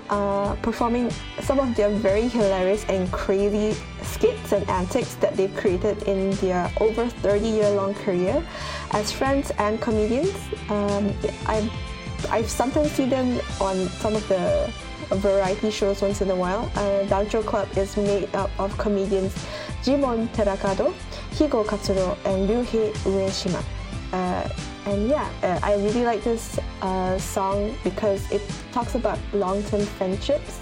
[0.10, 1.10] uh, performing
[1.42, 6.70] some of their very hilarious and crazy skits and antics that they've created in their
[6.82, 8.46] over 30 year long career
[8.92, 10.34] as friends and comedians.
[10.70, 11.14] Um,
[11.48, 11.72] I've,
[12.30, 14.72] I've sometimes seen them on some of the
[15.12, 16.72] variety shows once in a while.
[16.76, 19.34] Uh, Dacho Club is made up of comedians
[19.84, 20.94] Jimon Terakado,
[21.32, 23.64] Higo Katsuro, and Ryuhei Ueshima.
[24.12, 24.50] Uh,
[24.86, 30.60] and yeah, uh, I really like this uh, song because it talks about long-term friendships.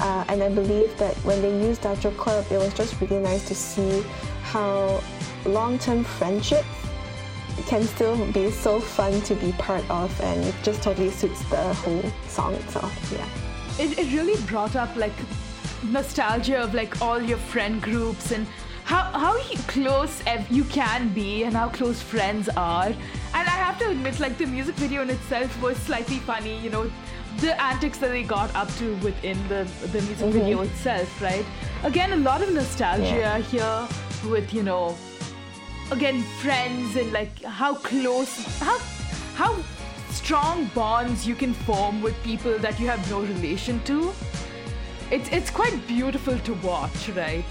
[0.00, 3.46] Uh, and I believe that when they used Dacho Club, it was just really nice
[3.48, 4.04] to see
[4.42, 5.02] how
[5.44, 6.66] long-term friendships
[7.66, 11.74] can still be so fun to be part of, and it just totally suits the
[11.74, 12.92] whole song itself.
[13.12, 13.26] Yeah.
[13.84, 15.12] it, it really brought up like
[15.92, 18.46] nostalgia of like all your friend groups and
[18.84, 19.38] how how
[19.68, 22.96] close ev- you can be and how close friends are and
[23.54, 26.90] i have to admit like the music video in itself was slightly funny you know
[27.40, 30.38] the antics that they got up to within the the music mm-hmm.
[30.38, 31.44] video itself right
[31.84, 33.38] again a lot of nostalgia Yeah.
[33.38, 33.88] here
[34.32, 34.96] with you know
[35.90, 38.78] again friends and like how close how
[39.34, 39.56] how
[40.10, 44.12] strong bonds you can form with people that you have no relation to
[45.10, 47.44] it's it's quite beautiful to watch right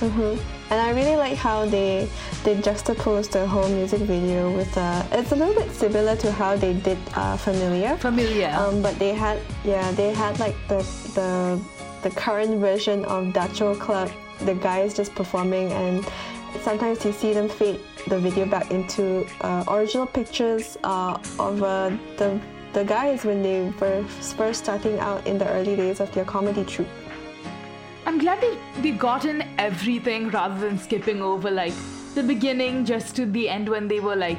[0.00, 0.36] hmm
[0.70, 2.08] And I really like how they
[2.42, 6.56] they juxtapose the whole music video with uh, it's a little bit similar to how
[6.56, 7.96] they did uh, Familiar.
[7.96, 10.80] familiar Um, but they had yeah they had like the
[11.14, 11.60] the
[12.02, 14.10] the current version of Dacho Club.
[14.40, 16.04] The guys just performing and
[16.62, 21.90] sometimes you see them fade the video back into uh, original pictures uh, of uh,
[22.16, 22.40] the
[22.72, 24.02] the guys when they were
[24.36, 26.88] first starting out in the early days of their comedy troupe.
[28.06, 31.72] i'm glad they, they got in everything rather than skipping over like
[32.16, 34.38] the beginning just to the end when they were like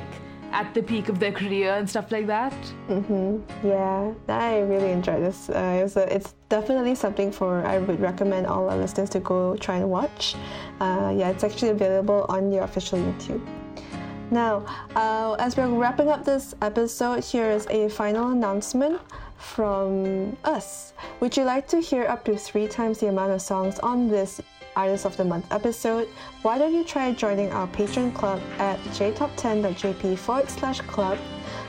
[0.56, 2.54] at the peak of their career and stuff like that
[2.90, 3.42] Mhm.
[3.64, 5.50] Yeah, I really enjoyed this.
[5.50, 9.20] Uh, it was a, it's definitely something for I would recommend all our listeners to
[9.20, 10.36] go try and watch.
[10.80, 13.42] Uh, yeah, it's actually available on your official YouTube.
[14.32, 14.54] Now,
[14.96, 19.00] uh, as we're wrapping up this episode, here is a final announcement
[19.38, 20.94] from us.
[21.20, 24.42] Would you like to hear up to three times the amount of songs on this
[24.76, 26.08] Artist of the Month episode?
[26.42, 31.18] Why don't you try joining our Patreon club at jtop10.jp forward slash club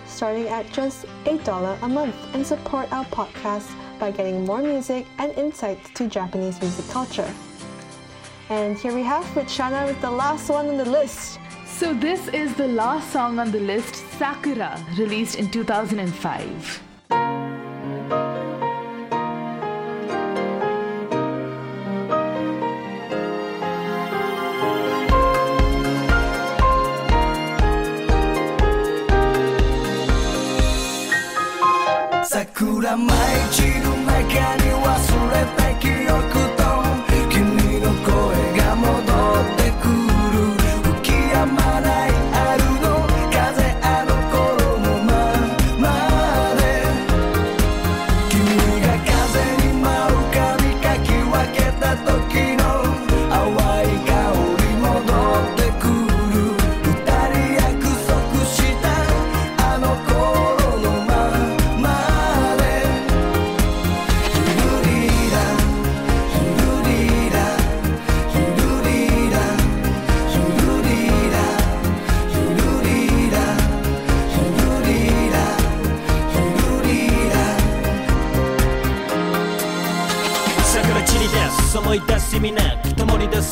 [0.07, 5.33] starting at just $8 a month and support our podcast by getting more music and
[5.33, 7.31] insights to Japanese music culture.
[8.49, 11.39] And here we have with Shana with the last one on the list.
[11.67, 16.86] so this is the last song on the list sakura released in 2005
[32.87, 33.11] 桜舞い
[33.51, 34.23] 散る中
[34.63, 34.87] に忘
[35.33, 36.23] れた記憶
[36.55, 36.63] と
[37.29, 38.15] 君の声
[38.61, 40.26] が戻ってくる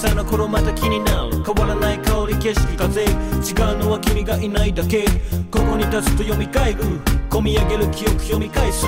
[0.05, 5.05] 灯り出すあの頃また気になる変わらない香り景色風違うのは君がいないだけ。
[5.51, 6.45] ここに立つと蘇る。
[7.31, 8.87] 込み上げる記憶読み返す。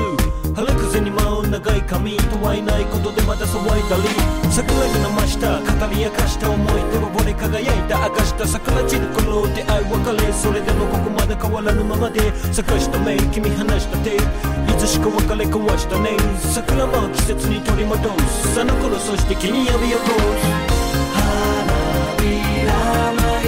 [0.54, 4.02] 春風に舞う長い髪とはいないことでまた騒いだり
[4.50, 5.60] 桜に飲ました。
[5.60, 12.20] 語り明かした思い出は俺輝いた明かした桜散る頃出会い別れそれでもここまで変わらぬままで。
[12.52, 14.18] 咲かした目君離した手い
[14.78, 17.98] つしか別れ交わしたね桜も季節に取り戻
[18.28, 18.60] す。
[18.60, 20.00] あの頃そして君呼び起こ
[20.70, 20.75] す。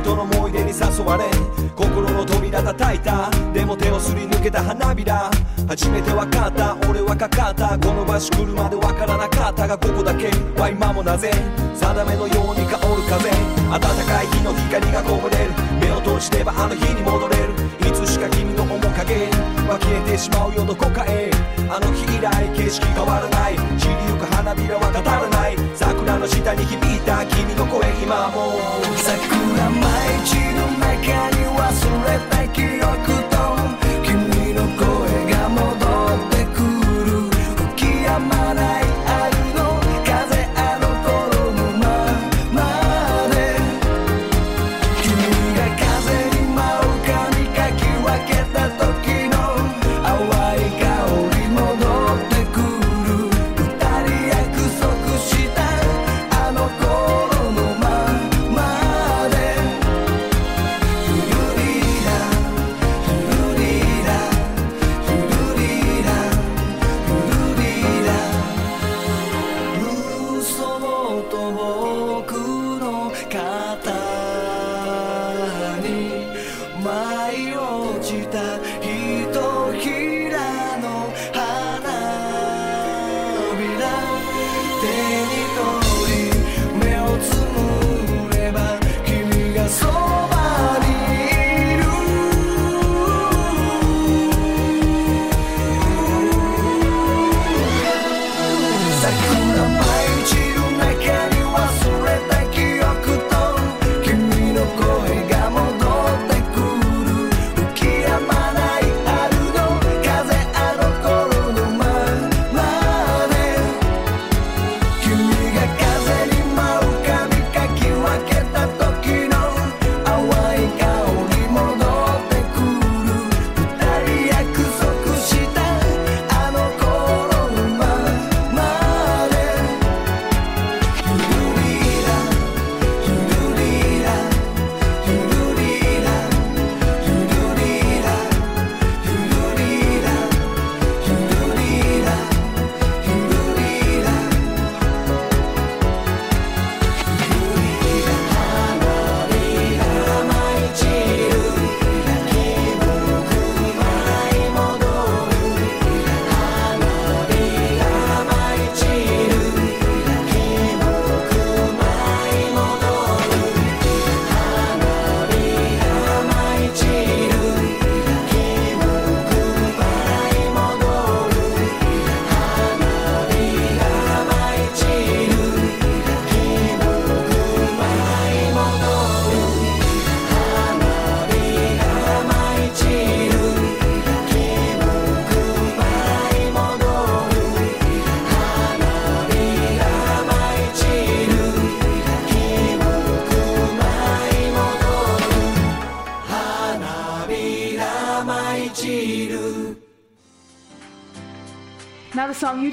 [0.00, 1.24] 君との思い出に誘われ
[1.76, 3.30] 心の扉叩いた。
[3.52, 5.30] でも手をすり抜けた花びら。
[5.68, 6.76] 初めて分かった。
[6.88, 7.78] 俺はかかった。
[7.78, 9.66] この場所来るまで分からなかった。
[9.66, 10.28] がここだけ。
[10.60, 11.30] は今もなぜ。
[11.74, 13.30] 定めのように香る風。
[13.70, 15.52] 暖かい日の光がこぼれる。
[15.80, 17.52] 目を閉じればあの日に戻れる。
[17.88, 19.14] いつしか君の面影。
[19.68, 21.30] は消えてしまうよどこかへ
[21.70, 23.56] あの日以来景色変わらない。
[23.78, 25.56] 散りゆく花びらは語らない。
[25.74, 28.52] 桜の下に響いた君の声今も
[28.96, 31.64] 桜舞い散る中に忘
[32.04, 33.29] れた記憶。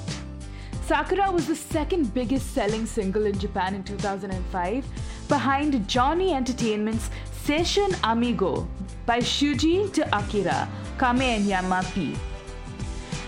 [0.87, 4.85] Sakura was the second biggest selling single in Japan in 2005,
[5.29, 7.11] behind Johnny Entertainment's
[7.45, 8.67] Session Amigo
[9.07, 12.17] by Shuji to Akira, Kame and Yamapi.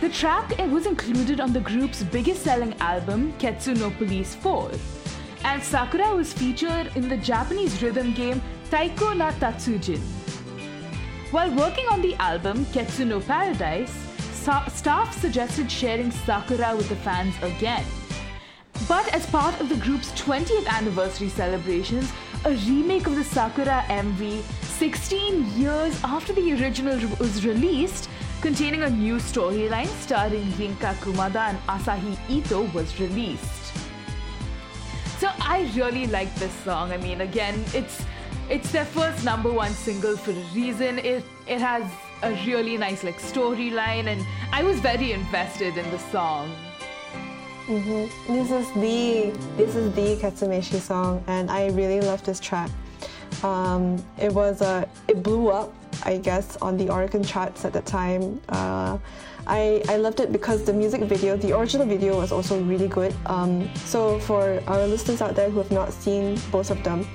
[0.03, 4.73] The track was included on the group's biggest selling album, Ketsu no Police 4,
[5.45, 10.01] and Sakura was featured in the Japanese rhythm game Taiko no Tatsujin.
[11.31, 13.95] While working on the album, Ketsu no Paradise,
[14.73, 17.85] staff suggested sharing Sakura with the fans again.
[18.89, 22.13] But as part of the group's 20th anniversary celebrations,
[22.45, 24.43] a remake of the Sakura MV
[24.83, 28.09] 16 years after the original was released,
[28.43, 33.73] containing a new storyline starring Rinka Kumada and Asahi Ito, was released.
[35.21, 36.91] So I really like this song.
[36.91, 38.05] I mean, again, it's
[38.51, 40.99] it's their first number one single for a reason.
[40.99, 41.85] It it has
[42.23, 46.51] a really nice like storyline, and I was very invested in the song.
[47.69, 48.35] Mm-hmm.
[48.35, 52.71] This is the this is the Ketsumeishi song, and I really love this track.
[53.43, 55.73] Um, it was a it blew up,
[56.05, 58.41] I guess, on the Oricon charts at the time.
[58.49, 58.99] Uh,
[59.47, 63.15] I I loved it because the music video, the original video, was also really good.
[63.27, 67.07] Um, so for our listeners out there who have not seen both of them,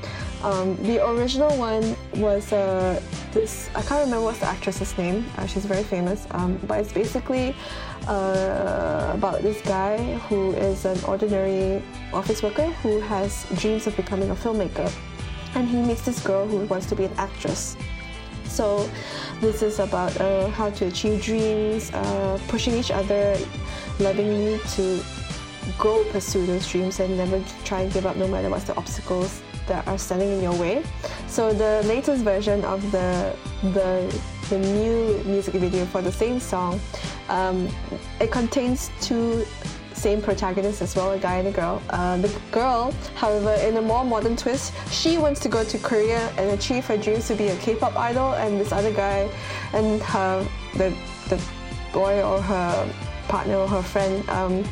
[0.43, 3.01] um, the original one was uh,
[3.31, 3.69] this.
[3.75, 5.25] I can't remember what's the actress's name.
[5.37, 7.55] Uh, she's very famous, um, but it's basically
[8.07, 9.97] uh, about this guy
[10.29, 11.81] who is an ordinary
[12.13, 14.91] office worker who has dreams of becoming a filmmaker,
[15.55, 17.77] and he meets this girl who wants to be an actress.
[18.45, 18.89] So,
[19.41, 23.37] this is about uh, how to achieve dreams, uh, pushing each other
[23.99, 25.03] lovingly to
[25.77, 29.41] go pursue those dreams and never try and give up no matter what's the obstacles
[29.67, 30.83] that are standing in your way.
[31.27, 36.79] So the latest version of the the the new music video for the same song,
[37.27, 37.67] um,
[38.21, 39.45] it contains two
[39.97, 41.81] same protagonists as well, a guy and a girl.
[41.89, 46.29] Uh, the girl, however, in a more modern twist, she wants to go to Korea
[46.37, 49.27] and achieve her dreams to be a K-pop idol, and this other guy
[49.73, 50.45] and her
[50.75, 50.93] the
[51.29, 51.41] the
[51.91, 52.93] boy or her
[53.27, 54.27] partner or her friend.
[54.29, 54.63] Um,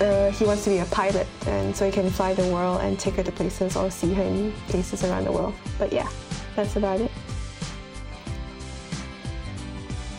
[0.00, 2.98] uh, he wants to be a pilot, and so he can fly the world and
[2.98, 5.54] take her to places or see her in places around the world.
[5.78, 6.08] But yeah,
[6.54, 7.10] that's about it.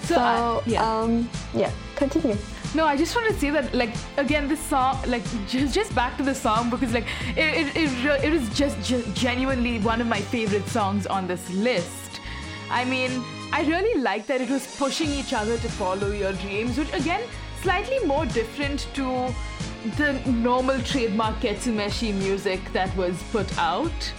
[0.03, 0.83] So, So I- yeah.
[1.01, 2.37] um, yeah, continue.
[2.75, 6.17] No, I just want to say that, like, again, this song, like, just just back
[6.17, 10.07] to the song because, like, it it it, it is just, just genuinely one of
[10.07, 12.19] my favorite songs on this list.
[12.69, 16.77] I mean, I really like that it was pushing each other to follow your dreams,
[16.77, 17.21] which again,
[17.61, 19.33] slightly more different to
[19.95, 24.13] the normal trademark Ketsumeishi music that was put out.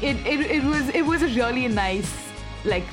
[0.00, 2.12] It, it, it was it was a really nice
[2.64, 2.84] like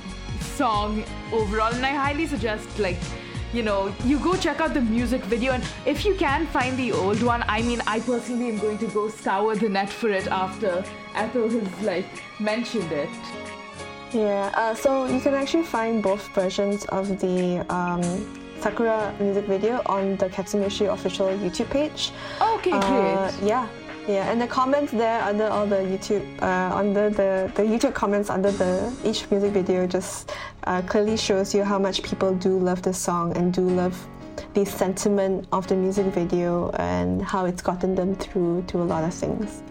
[0.41, 2.97] song overall and I highly suggest like
[3.56, 6.91] you know you go check out the music video and if you can find the
[6.91, 10.28] old one I mean I personally am going to go scour the net for it
[10.28, 10.84] after
[11.16, 12.06] Ethel has like
[12.39, 13.10] mentioned it.
[14.12, 18.03] Yeah, uh, so you can actually find both versions of the um,
[18.60, 22.12] Sakura music video on the Ketsumeishi official YouTube page.
[22.41, 23.68] okay Uh, yeah,
[24.08, 28.30] yeah, and the comments there under all the YouTube, uh, under the, the YouTube comments
[28.30, 30.32] under the each music video just
[30.66, 34.08] uh, clearly shows you how much people do love this song and do love
[34.53, 39.03] the sentiment of the music video and how it's gotten them through to a lot
[39.03, 39.64] of things.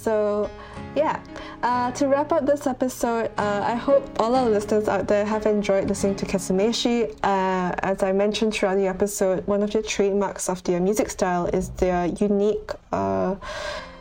[0.00, 0.48] So,
[0.96, 1.20] yeah,
[1.62, 5.44] uh, to wrap up this episode, uh, I hope all our listeners out there have
[5.44, 7.12] enjoyed listening to Ketsumeishi.
[7.22, 11.46] Uh, as I mentioned throughout the episode, one of the trademarks of their music style
[11.52, 13.36] is their unique uh,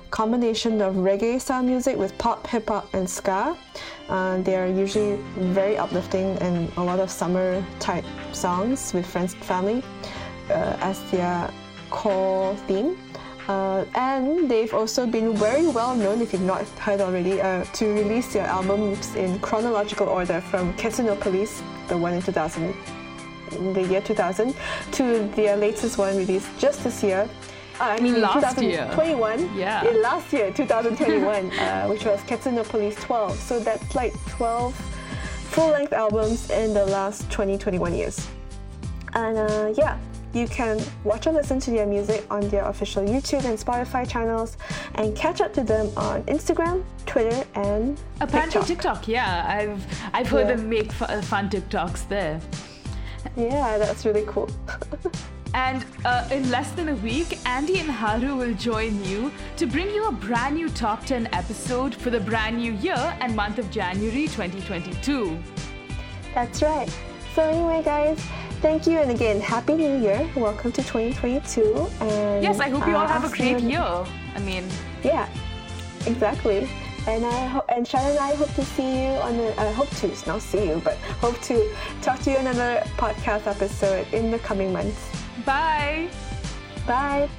[0.09, 3.57] combination of reggae style music with pop, hip hop, and ska.
[4.07, 9.33] Uh, they are usually very uplifting and a lot of summer type songs with friends
[9.33, 9.83] and family
[10.49, 11.51] uh, as their
[11.89, 12.97] core theme.
[13.49, 17.87] Uh, and they've also been very well known, if you've not heard already, uh, to
[17.93, 22.75] release their albums in chronological order from Ketsu no Police, the one in 2000,
[23.53, 24.53] in the year 2000,
[24.91, 27.27] to their latest one released just this year.
[27.79, 28.85] Uh, I mean, Last year.
[28.91, 29.57] 2021.
[29.57, 29.89] Yeah.
[29.89, 33.35] in last year, 2021, uh, which was Ketsu no Police 12.
[33.35, 34.75] So that's like 12
[35.49, 38.27] full-length albums in the last 20, 21 years.
[39.15, 39.97] And uh, yeah,
[40.33, 44.57] you can watch or listen to their music on their official YouTube and Spotify channels
[44.95, 49.01] and catch up to them on Instagram, Twitter, and Apparently TikTok.
[49.01, 49.45] TikTok, yeah.
[49.47, 50.55] I've I've heard Yeah.
[50.55, 52.39] them make fu- fun TikToks there.
[53.35, 54.49] Yeah, that's really cool.
[55.55, 59.89] And uh, in less than a week, Andy and Haru will join you to bring
[59.89, 63.71] you a brand new top 10 episode for the brand new year and month of
[63.71, 65.39] January 2022.
[66.35, 66.87] That's right.
[67.33, 68.23] So anyway, guys,
[68.61, 70.29] thank you, and again, happy New Year.
[70.35, 71.87] Welcome to 2022.
[72.01, 73.81] And Yes, I hope you all uh, have a I'll see great year.
[73.81, 74.65] I mean,
[75.03, 75.27] Yeah,
[76.05, 76.69] exactly.
[77.07, 79.59] And I ho- and Sharon and I hope to see you on the.
[79.59, 83.47] I hope to not see you, but hope to talk to you in another podcast
[83.47, 85.09] episode in the coming months.
[85.45, 86.09] bye.
[86.85, 87.29] Bye.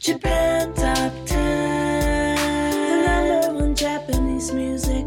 [0.00, 5.06] Japan Top 10, the number one Japanese music